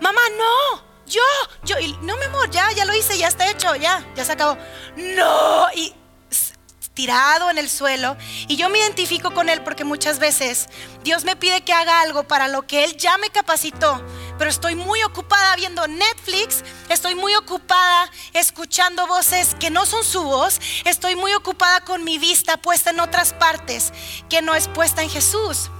mamá, 0.00 0.22
no, 0.38 0.82
yo, 1.06 1.20
yo, 1.64 1.76
no, 2.00 2.16
mi 2.16 2.24
amor, 2.24 2.50
ya, 2.50 2.72
ya 2.72 2.86
lo 2.86 2.94
hice, 2.94 3.18
ya 3.18 3.28
está 3.28 3.50
hecho, 3.50 3.76
ya, 3.76 4.02
ya 4.16 4.24
se 4.24 4.32
acabó. 4.32 4.56
No, 4.96 5.66
y 5.74 5.94
tirado 6.94 7.50
en 7.50 7.58
el 7.58 7.68
suelo 7.68 8.16
y 8.46 8.56
yo 8.56 8.68
me 8.68 8.78
identifico 8.78 9.32
con 9.32 9.48
él 9.48 9.62
porque 9.62 9.82
muchas 9.84 10.20
veces 10.20 10.68
Dios 11.02 11.24
me 11.24 11.34
pide 11.34 11.62
que 11.62 11.72
haga 11.72 12.00
algo 12.00 12.22
para 12.22 12.46
lo 12.48 12.66
que 12.66 12.84
él 12.84 12.96
ya 12.96 13.18
me 13.18 13.30
capacitó, 13.30 14.00
pero 14.38 14.50
estoy 14.50 14.74
muy 14.74 15.02
ocupada 15.02 15.56
viendo 15.56 15.86
Netflix, 15.86 16.64
estoy 16.88 17.14
muy 17.14 17.34
ocupada 17.34 18.10
escuchando 18.32 19.06
voces 19.06 19.54
que 19.58 19.70
no 19.70 19.86
son 19.86 20.04
su 20.04 20.22
voz, 20.22 20.60
estoy 20.84 21.16
muy 21.16 21.34
ocupada 21.34 21.80
con 21.82 22.04
mi 22.04 22.18
vista 22.18 22.56
puesta 22.56 22.90
en 22.90 23.00
otras 23.00 23.32
partes 23.32 23.92
que 24.28 24.42
no 24.42 24.54
es 24.54 24.68
puesta 24.68 25.02
en 25.02 25.10
Jesús. 25.10 25.70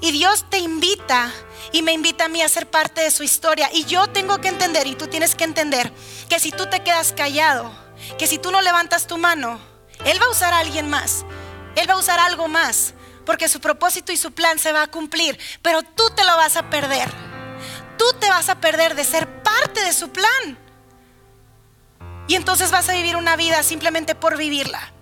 Y 0.00 0.12
Dios 0.12 0.46
te 0.48 0.58
invita 0.58 1.32
y 1.72 1.82
me 1.82 1.92
invita 1.92 2.26
a 2.26 2.28
mí 2.28 2.42
a 2.42 2.48
ser 2.48 2.70
parte 2.70 3.00
de 3.00 3.10
su 3.10 3.22
historia. 3.22 3.68
Y 3.72 3.84
yo 3.84 4.06
tengo 4.08 4.38
que 4.40 4.48
entender, 4.48 4.86
y 4.86 4.94
tú 4.94 5.06
tienes 5.06 5.34
que 5.34 5.44
entender, 5.44 5.92
que 6.28 6.38
si 6.38 6.50
tú 6.50 6.66
te 6.66 6.82
quedas 6.82 7.12
callado, 7.12 7.72
que 8.18 8.26
si 8.26 8.38
tú 8.38 8.50
no 8.50 8.60
levantas 8.60 9.06
tu 9.06 9.18
mano, 9.18 9.58
Él 10.04 10.20
va 10.20 10.26
a 10.26 10.30
usar 10.30 10.54
a 10.54 10.58
alguien 10.58 10.88
más. 10.88 11.24
Él 11.74 11.88
va 11.88 11.94
a 11.94 11.98
usar 11.98 12.18
algo 12.20 12.48
más. 12.48 12.94
Porque 13.24 13.48
su 13.48 13.60
propósito 13.60 14.12
y 14.12 14.16
su 14.16 14.32
plan 14.32 14.58
se 14.58 14.72
va 14.72 14.82
a 14.82 14.90
cumplir. 14.90 15.38
Pero 15.60 15.82
tú 15.82 16.04
te 16.14 16.24
lo 16.24 16.36
vas 16.36 16.56
a 16.56 16.70
perder. 16.70 17.35
Tú 17.98 18.04
te 18.18 18.28
vas 18.28 18.48
a 18.48 18.60
perder 18.60 18.94
de 18.94 19.04
ser 19.04 19.42
parte 19.42 19.82
de 19.84 19.92
su 19.92 20.10
plan. 20.10 20.58
Y 22.28 22.34
entonces 22.34 22.70
vas 22.70 22.88
a 22.88 22.92
vivir 22.92 23.16
una 23.16 23.36
vida 23.36 23.62
simplemente 23.62 24.14
por 24.14 24.36
vivirla. 24.36 24.92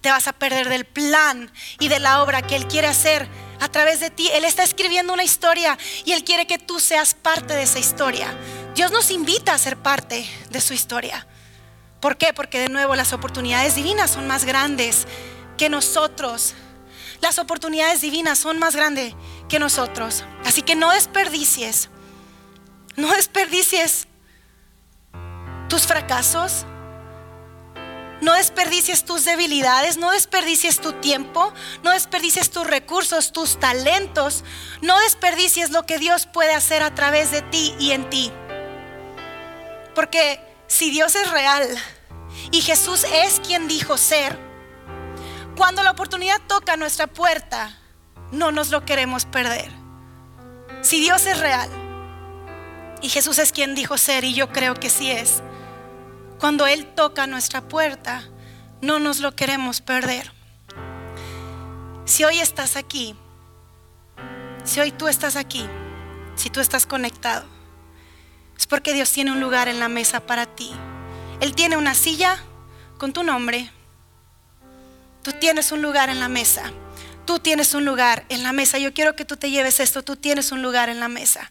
Te 0.00 0.10
vas 0.10 0.26
a 0.26 0.32
perder 0.32 0.68
del 0.68 0.84
plan 0.84 1.50
y 1.78 1.88
de 1.88 2.00
la 2.00 2.22
obra 2.22 2.42
que 2.42 2.56
Él 2.56 2.66
quiere 2.66 2.88
hacer 2.88 3.28
a 3.60 3.68
través 3.68 4.00
de 4.00 4.10
ti. 4.10 4.28
Él 4.32 4.44
está 4.44 4.64
escribiendo 4.64 5.12
una 5.12 5.22
historia 5.22 5.78
y 6.04 6.12
Él 6.12 6.24
quiere 6.24 6.46
que 6.46 6.58
tú 6.58 6.80
seas 6.80 7.14
parte 7.14 7.54
de 7.54 7.62
esa 7.62 7.78
historia. 7.78 8.36
Dios 8.74 8.90
nos 8.90 9.10
invita 9.10 9.54
a 9.54 9.58
ser 9.58 9.76
parte 9.76 10.28
de 10.50 10.60
su 10.60 10.74
historia. 10.74 11.26
¿Por 12.00 12.16
qué? 12.16 12.32
Porque 12.34 12.58
de 12.58 12.68
nuevo 12.68 12.96
las 12.96 13.12
oportunidades 13.12 13.76
divinas 13.76 14.10
son 14.10 14.26
más 14.26 14.44
grandes 14.44 15.06
que 15.56 15.68
nosotros. 15.68 16.54
Las 17.20 17.38
oportunidades 17.38 18.00
divinas 18.00 18.38
son 18.38 18.58
más 18.58 18.74
grandes 18.74 19.14
que 19.48 19.58
nosotros. 19.58 20.24
Así 20.44 20.62
que 20.62 20.74
no 20.74 20.90
desperdicies, 20.90 21.90
no 22.96 23.12
desperdicies 23.14 24.08
tus 25.68 25.86
fracasos, 25.86 26.66
no 28.22 28.34
desperdicies 28.34 29.04
tus 29.04 29.24
debilidades, 29.24 29.96
no 29.96 30.12
desperdicies 30.12 30.80
tu 30.80 30.92
tiempo, 30.92 31.52
no 31.82 31.90
desperdicies 31.90 32.50
tus 32.50 32.66
recursos, 32.66 33.32
tus 33.32 33.58
talentos, 33.58 34.44
no 34.80 34.98
desperdicies 35.00 35.70
lo 35.70 35.86
que 35.86 35.98
Dios 35.98 36.26
puede 36.26 36.54
hacer 36.54 36.82
a 36.82 36.94
través 36.94 37.32
de 37.32 37.42
ti 37.42 37.74
y 37.80 37.90
en 37.90 38.08
ti. 38.10 38.30
Porque 39.94 40.40
si 40.68 40.90
Dios 40.90 41.16
es 41.16 41.30
real 41.30 41.68
y 42.52 42.60
Jesús 42.60 43.04
es 43.12 43.40
quien 43.40 43.66
dijo 43.66 43.98
ser, 43.98 44.38
cuando 45.56 45.82
la 45.82 45.90
oportunidad 45.90 46.40
toca 46.46 46.76
nuestra 46.76 47.06
puerta, 47.06 47.76
no 48.30 48.52
nos 48.52 48.70
lo 48.70 48.84
queremos 48.84 49.24
perder. 49.24 49.70
Si 50.80 51.00
Dios 51.00 51.26
es 51.26 51.38
real 51.38 51.70
y 53.00 53.08
Jesús 53.08 53.38
es 53.38 53.52
quien 53.52 53.74
dijo 53.74 53.98
ser, 53.98 54.24
y 54.24 54.34
yo 54.34 54.50
creo 54.50 54.74
que 54.74 54.90
sí 54.90 55.10
es, 55.10 55.42
cuando 56.38 56.66
Él 56.66 56.86
toca 56.94 57.26
nuestra 57.26 57.60
puerta, 57.60 58.24
no 58.80 58.98
nos 58.98 59.20
lo 59.20 59.36
queremos 59.36 59.80
perder. 59.80 60.32
Si 62.04 62.24
hoy 62.24 62.40
estás 62.40 62.76
aquí, 62.76 63.14
si 64.64 64.80
hoy 64.80 64.90
tú 64.90 65.08
estás 65.08 65.36
aquí, 65.36 65.64
si 66.34 66.50
tú 66.50 66.60
estás 66.60 66.86
conectado, 66.86 67.44
es 68.58 68.66
porque 68.66 68.92
Dios 68.92 69.10
tiene 69.12 69.32
un 69.32 69.40
lugar 69.40 69.68
en 69.68 69.78
la 69.78 69.88
mesa 69.88 70.20
para 70.20 70.46
ti. 70.46 70.72
Él 71.40 71.54
tiene 71.54 71.76
una 71.76 71.94
silla 71.94 72.38
con 72.98 73.12
tu 73.12 73.22
nombre. 73.22 73.70
Tú 75.22 75.32
tienes 75.32 75.72
un 75.72 75.82
lugar 75.82 76.10
en 76.10 76.20
la 76.20 76.28
mesa. 76.28 76.72
Tú 77.24 77.38
tienes 77.38 77.74
un 77.74 77.84
lugar 77.84 78.24
en 78.28 78.42
la 78.42 78.52
mesa. 78.52 78.78
Yo 78.78 78.92
quiero 78.92 79.14
que 79.14 79.24
tú 79.24 79.36
te 79.36 79.50
lleves 79.50 79.80
esto. 79.80 80.02
Tú 80.02 80.16
tienes 80.16 80.52
un 80.52 80.62
lugar 80.62 80.88
en 80.88 81.00
la 81.00 81.08
mesa. 81.08 81.50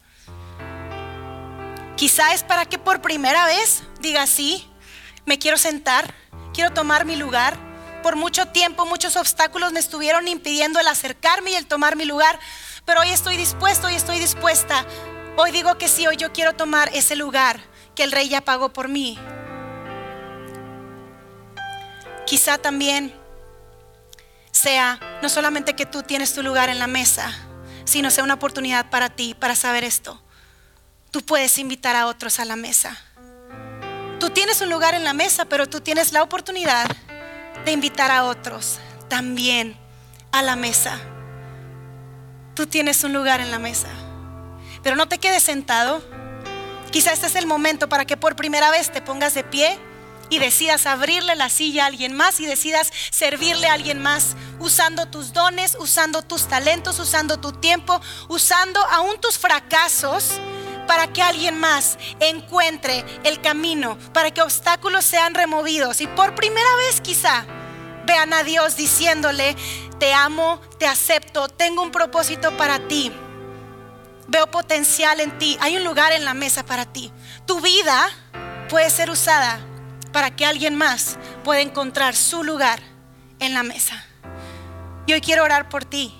Quizá 2.01 2.33
es 2.33 2.43
para 2.43 2.65
que 2.65 2.79
por 2.79 3.01
primera 3.01 3.45
vez 3.45 3.83
digas 3.99 4.27
sí, 4.27 4.67
me 5.27 5.37
quiero 5.37 5.59
sentar, 5.59 6.15
quiero 6.51 6.73
tomar 6.73 7.05
mi 7.05 7.15
lugar. 7.15 7.55
Por 8.01 8.15
mucho 8.15 8.47
tiempo 8.47 8.87
muchos 8.87 9.15
obstáculos 9.15 9.71
me 9.71 9.79
estuvieron 9.79 10.27
impidiendo 10.27 10.79
el 10.79 10.87
acercarme 10.87 11.51
y 11.51 11.55
el 11.55 11.67
tomar 11.67 11.95
mi 11.95 12.05
lugar, 12.05 12.39
pero 12.85 13.01
hoy 13.01 13.11
estoy 13.11 13.37
dispuesto, 13.37 13.85
hoy 13.85 13.93
estoy 13.93 14.17
dispuesta. 14.17 14.83
Hoy 15.37 15.51
digo 15.51 15.77
que 15.77 15.87
sí, 15.87 16.07
hoy 16.07 16.17
yo 16.17 16.33
quiero 16.33 16.55
tomar 16.55 16.89
ese 16.95 17.15
lugar 17.15 17.61
que 17.93 18.03
el 18.03 18.11
rey 18.11 18.29
ya 18.29 18.41
pagó 18.41 18.73
por 18.73 18.87
mí. 18.87 19.19
Quizá 22.25 22.57
también 22.57 23.13
sea 24.61 24.99
no 25.21 25.29
solamente 25.29 25.75
que 25.75 25.85
tú 25.85 26.03
tienes 26.03 26.33
tu 26.33 26.43
lugar 26.43 26.69
en 26.69 26.79
la 26.79 26.87
mesa, 26.87 27.33
sino 27.83 28.11
sea 28.11 28.23
una 28.23 28.35
oportunidad 28.35 28.89
para 28.89 29.09
ti 29.09 29.33
para 29.33 29.55
saber 29.55 29.83
esto. 29.83 30.21
Tú 31.09 31.21
puedes 31.21 31.57
invitar 31.57 31.95
a 31.95 32.07
otros 32.07 32.39
a 32.39 32.45
la 32.45 32.55
mesa. 32.55 32.97
Tú 34.19 34.29
tienes 34.29 34.61
un 34.61 34.69
lugar 34.69 34.93
en 34.93 35.03
la 35.03 35.13
mesa, 35.13 35.45
pero 35.45 35.67
tú 35.67 35.81
tienes 35.81 36.13
la 36.13 36.21
oportunidad 36.21 36.85
de 37.65 37.71
invitar 37.71 38.11
a 38.11 38.25
otros 38.25 38.79
también 39.09 39.75
a 40.31 40.41
la 40.43 40.55
mesa. 40.55 40.99
Tú 42.53 42.67
tienes 42.67 43.03
un 43.03 43.13
lugar 43.13 43.41
en 43.41 43.49
la 43.49 43.59
mesa. 43.59 43.89
Pero 44.83 44.95
no 44.95 45.07
te 45.07 45.17
quedes 45.17 45.43
sentado. 45.43 46.03
Quizá 46.91 47.13
este 47.13 47.27
es 47.27 47.35
el 47.35 47.47
momento 47.47 47.89
para 47.89 48.05
que 48.05 48.15
por 48.15 48.35
primera 48.35 48.69
vez 48.69 48.91
te 48.91 49.01
pongas 49.01 49.33
de 49.33 49.43
pie 49.43 49.79
y 50.31 50.39
decidas 50.39 50.85
abrirle 50.85 51.35
la 51.35 51.49
silla 51.49 51.83
a 51.83 51.87
alguien 51.87 52.13
más 52.13 52.39
y 52.39 52.45
decidas 52.45 52.91
servirle 53.11 53.67
a 53.67 53.73
alguien 53.73 54.01
más 54.01 54.37
usando 54.59 55.05
tus 55.07 55.33
dones, 55.33 55.75
usando 55.77 56.21
tus 56.21 56.47
talentos, 56.47 56.99
usando 56.99 57.37
tu 57.37 57.51
tiempo, 57.51 58.01
usando 58.29 58.79
aún 58.91 59.19
tus 59.19 59.37
fracasos 59.37 60.39
para 60.87 61.11
que 61.11 61.21
alguien 61.21 61.59
más 61.59 61.97
encuentre 62.21 63.03
el 63.25 63.41
camino, 63.41 63.97
para 64.13 64.31
que 64.31 64.41
obstáculos 64.41 65.03
sean 65.03 65.35
removidos. 65.35 65.99
Y 65.99 66.07
por 66.07 66.33
primera 66.33 66.75
vez 66.77 67.01
quizá 67.01 67.45
vean 68.05 68.33
a 68.33 68.43
Dios 68.43 68.77
diciéndole, 68.77 69.57
te 69.99 70.13
amo, 70.13 70.61
te 70.79 70.87
acepto, 70.87 71.49
tengo 71.49 71.83
un 71.83 71.91
propósito 71.91 72.55
para 72.55 72.79
ti. 72.87 73.11
Veo 74.29 74.49
potencial 74.49 75.19
en 75.19 75.37
ti. 75.37 75.57
Hay 75.59 75.75
un 75.75 75.83
lugar 75.83 76.13
en 76.13 76.23
la 76.23 76.33
mesa 76.33 76.65
para 76.65 76.85
ti. 76.85 77.11
Tu 77.45 77.59
vida 77.59 78.09
puede 78.69 78.89
ser 78.89 79.09
usada 79.09 79.59
para 80.11 80.35
que 80.35 80.45
alguien 80.45 80.75
más 80.75 81.17
pueda 81.43 81.61
encontrar 81.61 82.15
su 82.15 82.43
lugar 82.43 82.79
en 83.39 83.53
la 83.53 83.63
mesa. 83.63 84.05
Y 85.05 85.13
hoy 85.13 85.21
quiero 85.21 85.43
orar 85.43 85.69
por 85.69 85.85
ti, 85.85 86.13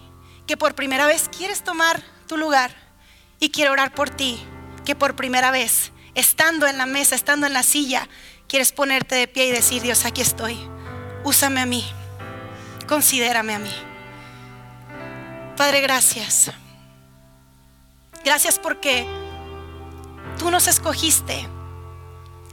que 0.48 0.58
por 0.58 0.76
primera 0.76 1.06
vez 1.06 1.30
quieres 1.30 1.64
tomar 1.64 2.02
tu 2.28 2.38
lugar. 2.38 2.72
Y 3.39 3.50
quiero 3.50 3.72
orar 3.72 3.94
por 3.94 4.10
ti, 4.10 4.39
que 4.86 4.96
por 4.96 5.16
primera 5.16 5.52
vez, 5.52 5.92
estando 6.16 6.68
en 6.68 6.78
la 6.78 6.86
mesa, 6.86 7.16
estando 7.16 7.48
en 7.48 7.54
la 7.54 7.64
silla, 7.64 8.08
quieres 8.48 8.72
ponerte 8.72 9.16
de 9.16 9.28
pie 9.28 9.48
y 9.48 9.52
decir, 9.52 9.82
Dios, 9.82 10.06
aquí 10.06 10.22
estoy. 10.22 10.60
Úsame 11.24 11.62
a 11.62 11.66
mí. 11.66 11.86
Considérame 12.88 13.54
a 13.56 13.60
mí. 13.60 13.74
Padre, 15.58 15.82
gracias. 15.82 16.52
Gracias 18.24 18.60
porque 18.60 19.06
tú 20.38 20.52
nos 20.52 20.68
escogiste 20.68 21.48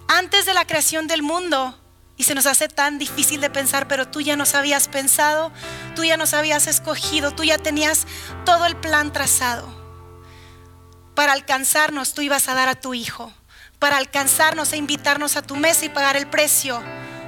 antes 0.08 0.46
de 0.46 0.54
la 0.54 0.66
creación 0.66 1.06
del 1.06 1.22
mundo. 1.22 1.78
Y 2.16 2.24
se 2.24 2.34
nos 2.34 2.46
hace 2.46 2.68
tan 2.68 2.98
difícil 2.98 3.40
de 3.40 3.48
pensar, 3.48 3.86
pero 3.86 4.08
tú 4.08 4.20
ya 4.20 4.34
nos 4.34 4.56
habías 4.56 4.88
pensado, 4.88 5.52
tú 5.94 6.02
ya 6.02 6.16
nos 6.16 6.34
habías 6.34 6.66
escogido, 6.66 7.30
tú 7.30 7.44
ya 7.44 7.58
tenías 7.58 8.08
todo 8.44 8.66
el 8.66 8.76
plan 8.76 9.12
trazado. 9.12 9.68
Para 11.14 11.32
alcanzarnos, 11.32 12.14
tú 12.14 12.22
ibas 12.22 12.48
a 12.48 12.54
dar 12.54 12.68
a 12.68 12.74
tu 12.74 12.94
Hijo. 12.94 13.32
Para 13.78 13.98
alcanzarnos 13.98 14.72
e 14.72 14.76
invitarnos 14.76 15.36
a 15.36 15.42
tu 15.42 15.54
mesa 15.54 15.84
y 15.84 15.90
pagar 15.90 16.16
el 16.16 16.26
precio. 16.26 16.82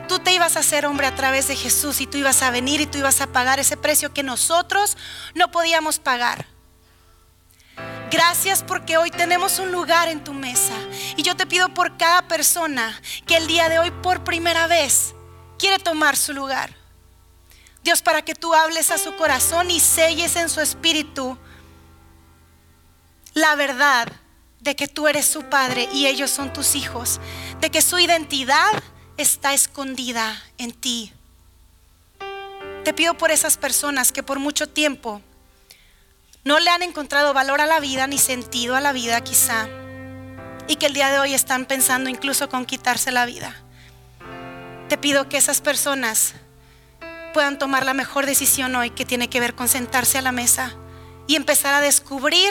Tú 0.09 0.19
te 0.19 0.33
ibas 0.33 0.57
a 0.57 0.61
hacer 0.61 0.87
hombre 0.87 1.07
a 1.07 1.15
través 1.15 1.47
de 1.47 1.55
Jesús 1.55 2.01
y 2.01 2.09
tú 2.09 2.19
ibas 2.19 2.43
a 2.43 2.51
venir 2.51 2.81
y 2.81 2.87
tú 2.87 2.99
ibas 2.99 3.21
a 3.21 3.29
pagar 3.29 3.61
ese 3.61 3.77
precio 3.77 4.13
que 4.13 4.25
nosotros 4.25 4.97
no 5.37 5.53
podíamos 5.53 6.01
pagar. 6.01 6.47
Gracias 8.11 8.65
porque 8.65 8.97
hoy 8.97 9.13
tenemos 9.13 9.61
un 9.61 9.71
lugar 9.71 10.09
en 10.09 10.25
tu 10.25 10.33
mesa. 10.33 10.75
Y 11.17 11.23
yo 11.23 11.37
te 11.37 11.47
pido 11.47 11.73
por 11.73 11.97
cada 11.97 12.27
persona 12.27 13.01
que 13.25 13.37
el 13.37 13.47
día 13.47 13.69
de 13.69 13.79
hoy 13.79 13.93
por 14.03 14.25
primera 14.25 14.67
vez 14.67 15.15
quiere 15.59 15.79
tomar 15.79 16.17
su 16.17 16.33
lugar. 16.33 16.75
Dios, 17.85 18.03
para 18.03 18.23
que 18.23 18.35
tú 18.35 18.53
hables 18.53 18.91
a 18.91 18.99
su 18.99 19.15
corazón 19.15 19.71
y 19.71 19.79
selles 19.79 20.35
en 20.35 20.49
su 20.49 20.61
espíritu 20.61 21.39
la 23.33 23.55
verdad 23.55 24.13
de 24.59 24.75
que 24.75 24.89
tú 24.89 25.07
eres 25.07 25.25
su 25.25 25.45
padre 25.45 25.89
y 25.93 26.07
ellos 26.07 26.31
son 26.31 26.53
tus 26.53 26.75
hijos, 26.75 27.21
de 27.61 27.71
que 27.71 27.81
su 27.81 27.99
identidad 27.99 28.83
está 29.17 29.55
escondida 29.55 30.43
en 30.59 30.73
ti. 30.73 31.13
Te 32.85 32.93
pido 32.93 33.15
por 33.15 33.31
esas 33.31 33.57
personas 33.57 34.11
que 34.11 34.23
por 34.23 34.41
mucho 34.41 34.67
tiempo 34.69 35.23
no 36.45 36.59
le 36.59 36.71
han 36.71 36.83
encontrado 36.83 37.35
valor 37.35 37.61
a 37.61 37.67
la 37.67 37.81
vida 37.81 38.07
ni 38.07 38.19
sentido 38.19 38.77
a 38.77 38.81
la 38.81 38.93
vida 38.93 39.21
quizá. 39.23 39.69
Y 40.69 40.77
que 40.77 40.87
el 40.87 40.95
día 40.95 41.11
de 41.11 41.19
hoy 41.19 41.35
están 41.35 41.67
pensando 41.67 42.09
incluso 42.11 42.49
con 42.49 42.65
quitarse 42.65 43.11
la 43.11 43.27
vida. 43.27 43.55
Te 44.89 44.97
pido 44.97 45.29
que 45.29 45.37
esas 45.37 45.61
personas 45.61 46.35
puedan 47.35 47.59
tomar 47.59 47.85
la 47.85 47.95
mejor 47.95 48.27
decisión 48.27 48.75
hoy 48.75 48.91
que 48.91 49.05
tiene 49.05 49.29
que 49.29 49.41
ver 49.41 49.55
con 49.55 49.69
sentarse 49.69 50.19
a 50.19 50.23
la 50.23 50.33
mesa 50.33 50.75
y 51.27 51.37
empezar 51.37 51.75
a 51.75 51.81
descubrir 51.81 52.51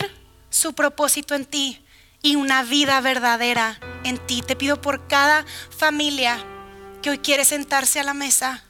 su 0.50 0.74
propósito 0.74 1.36
en 1.36 1.46
ti 1.46 1.84
y 2.22 2.36
una 2.36 2.64
vida 2.64 3.00
verdadera 3.02 3.80
en 4.04 4.18
ti. 4.18 4.42
Te 4.42 4.56
pido 4.56 4.82
por 4.82 5.08
cada 5.08 5.46
familia 5.76 6.38
que 7.02 7.10
hoy 7.10 7.20
quiere 7.20 7.46
sentarse 7.46 8.00
a 8.00 8.04
la 8.04 8.14
mesa 8.14 8.64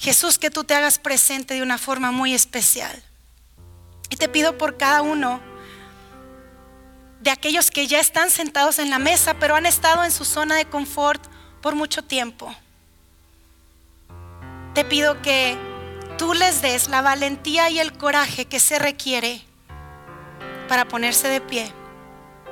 Jesús, 0.00 0.38
que 0.38 0.50
tú 0.50 0.64
te 0.64 0.74
hagas 0.74 0.98
presente 0.98 1.52
de 1.52 1.62
una 1.62 1.76
forma 1.76 2.10
muy 2.10 2.32
especial. 2.32 3.02
Y 4.08 4.16
te 4.16 4.30
pido 4.30 4.56
por 4.56 4.78
cada 4.78 5.02
uno 5.02 5.42
de 7.20 7.30
aquellos 7.30 7.70
que 7.70 7.86
ya 7.86 8.00
están 8.00 8.30
sentados 8.30 8.78
en 8.78 8.88
la 8.88 8.98
mesa, 8.98 9.34
pero 9.34 9.56
han 9.56 9.66
estado 9.66 10.02
en 10.02 10.10
su 10.10 10.24
zona 10.24 10.56
de 10.56 10.64
confort 10.64 11.22
por 11.60 11.74
mucho 11.74 12.02
tiempo. 12.02 12.54
Te 14.72 14.86
pido 14.86 15.20
que 15.20 15.58
tú 16.16 16.32
les 16.32 16.62
des 16.62 16.88
la 16.88 17.02
valentía 17.02 17.68
y 17.68 17.78
el 17.78 17.92
coraje 17.92 18.46
que 18.46 18.58
se 18.58 18.78
requiere 18.78 19.42
para 20.66 20.88
ponerse 20.88 21.28
de 21.28 21.42
pie, 21.42 21.70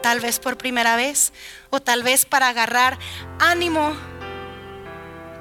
tal 0.03 0.21
vez 0.21 0.39
por 0.39 0.59
primera 0.59 0.97
vez 0.97 1.33
o 1.71 1.81
tal 1.81 2.03
vez 2.03 2.27
para 2.27 2.49
agarrar 2.49 2.99
ánimo 3.39 3.97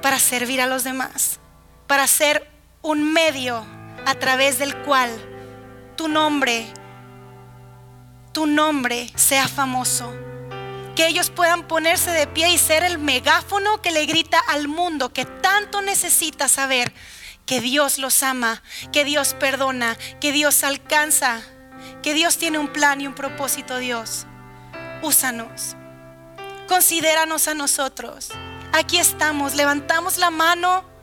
para 0.00 0.18
servir 0.18 0.62
a 0.62 0.66
los 0.66 0.84
demás 0.84 1.37
para 1.88 2.06
ser 2.06 2.48
un 2.82 3.12
medio 3.12 3.66
a 4.06 4.14
través 4.14 4.58
del 4.58 4.76
cual 4.82 5.10
tu 5.96 6.06
nombre, 6.06 6.66
tu 8.32 8.46
nombre 8.46 9.10
sea 9.16 9.48
famoso. 9.48 10.14
Que 10.94 11.08
ellos 11.08 11.30
puedan 11.30 11.66
ponerse 11.66 12.10
de 12.10 12.26
pie 12.26 12.50
y 12.50 12.58
ser 12.58 12.84
el 12.84 12.98
megáfono 12.98 13.80
que 13.82 13.90
le 13.90 14.06
grita 14.06 14.38
al 14.38 14.68
mundo 14.68 15.12
que 15.12 15.24
tanto 15.24 15.80
necesita 15.80 16.46
saber 16.46 16.92
que 17.46 17.60
Dios 17.60 17.98
los 17.98 18.22
ama, 18.22 18.62
que 18.92 19.04
Dios 19.04 19.34
perdona, 19.34 19.96
que 20.20 20.32
Dios 20.32 20.64
alcanza, 20.64 21.40
que 22.02 22.14
Dios 22.14 22.36
tiene 22.36 22.58
un 22.58 22.68
plan 22.68 23.00
y 23.00 23.06
un 23.06 23.14
propósito, 23.14 23.78
Dios. 23.78 24.26
Úsanos. 25.02 25.74
Considéranos 26.66 27.48
a 27.48 27.54
nosotros. 27.54 28.28
Aquí 28.72 28.98
estamos, 28.98 29.54
levantamos 29.54 30.18
la 30.18 30.30
mano 30.30 30.97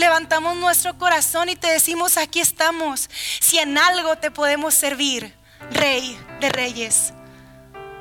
levantamos 0.00 0.56
nuestro 0.56 0.98
corazón 0.98 1.50
y 1.50 1.56
te 1.56 1.68
decimos, 1.68 2.16
aquí 2.16 2.40
estamos. 2.40 3.08
Si 3.38 3.58
en 3.58 3.78
algo 3.78 4.16
te 4.16 4.30
podemos 4.30 4.74
servir, 4.74 5.32
Rey 5.70 6.18
de 6.40 6.48
Reyes, 6.48 7.12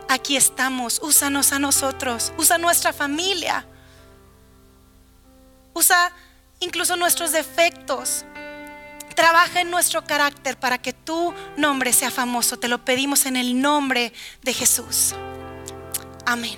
aquí 0.08 0.38
estamos. 0.38 1.00
Úsanos 1.04 1.52
a 1.52 1.60
nosotros, 1.60 2.32
usa 2.38 2.58
nuestra 2.58 2.94
familia, 2.94 3.66
usa 5.74 6.12
incluso 6.62 6.96
nuestros 6.96 7.34
defectos. 7.34 8.26
Trabaja 9.14 9.60
en 9.60 9.70
nuestro 9.70 10.06
carácter 10.06 10.58
para 10.58 10.78
que 10.78 10.94
tu 10.94 11.34
nombre 11.58 11.92
sea 11.92 12.10
famoso. 12.10 12.58
Te 12.58 12.70
lo 12.70 12.86
pedimos 12.86 13.26
en 13.26 13.36
el 13.36 13.62
nombre 13.62 14.14
de 14.42 14.54
Jesús. 14.54 15.14
Amén. 16.26 16.58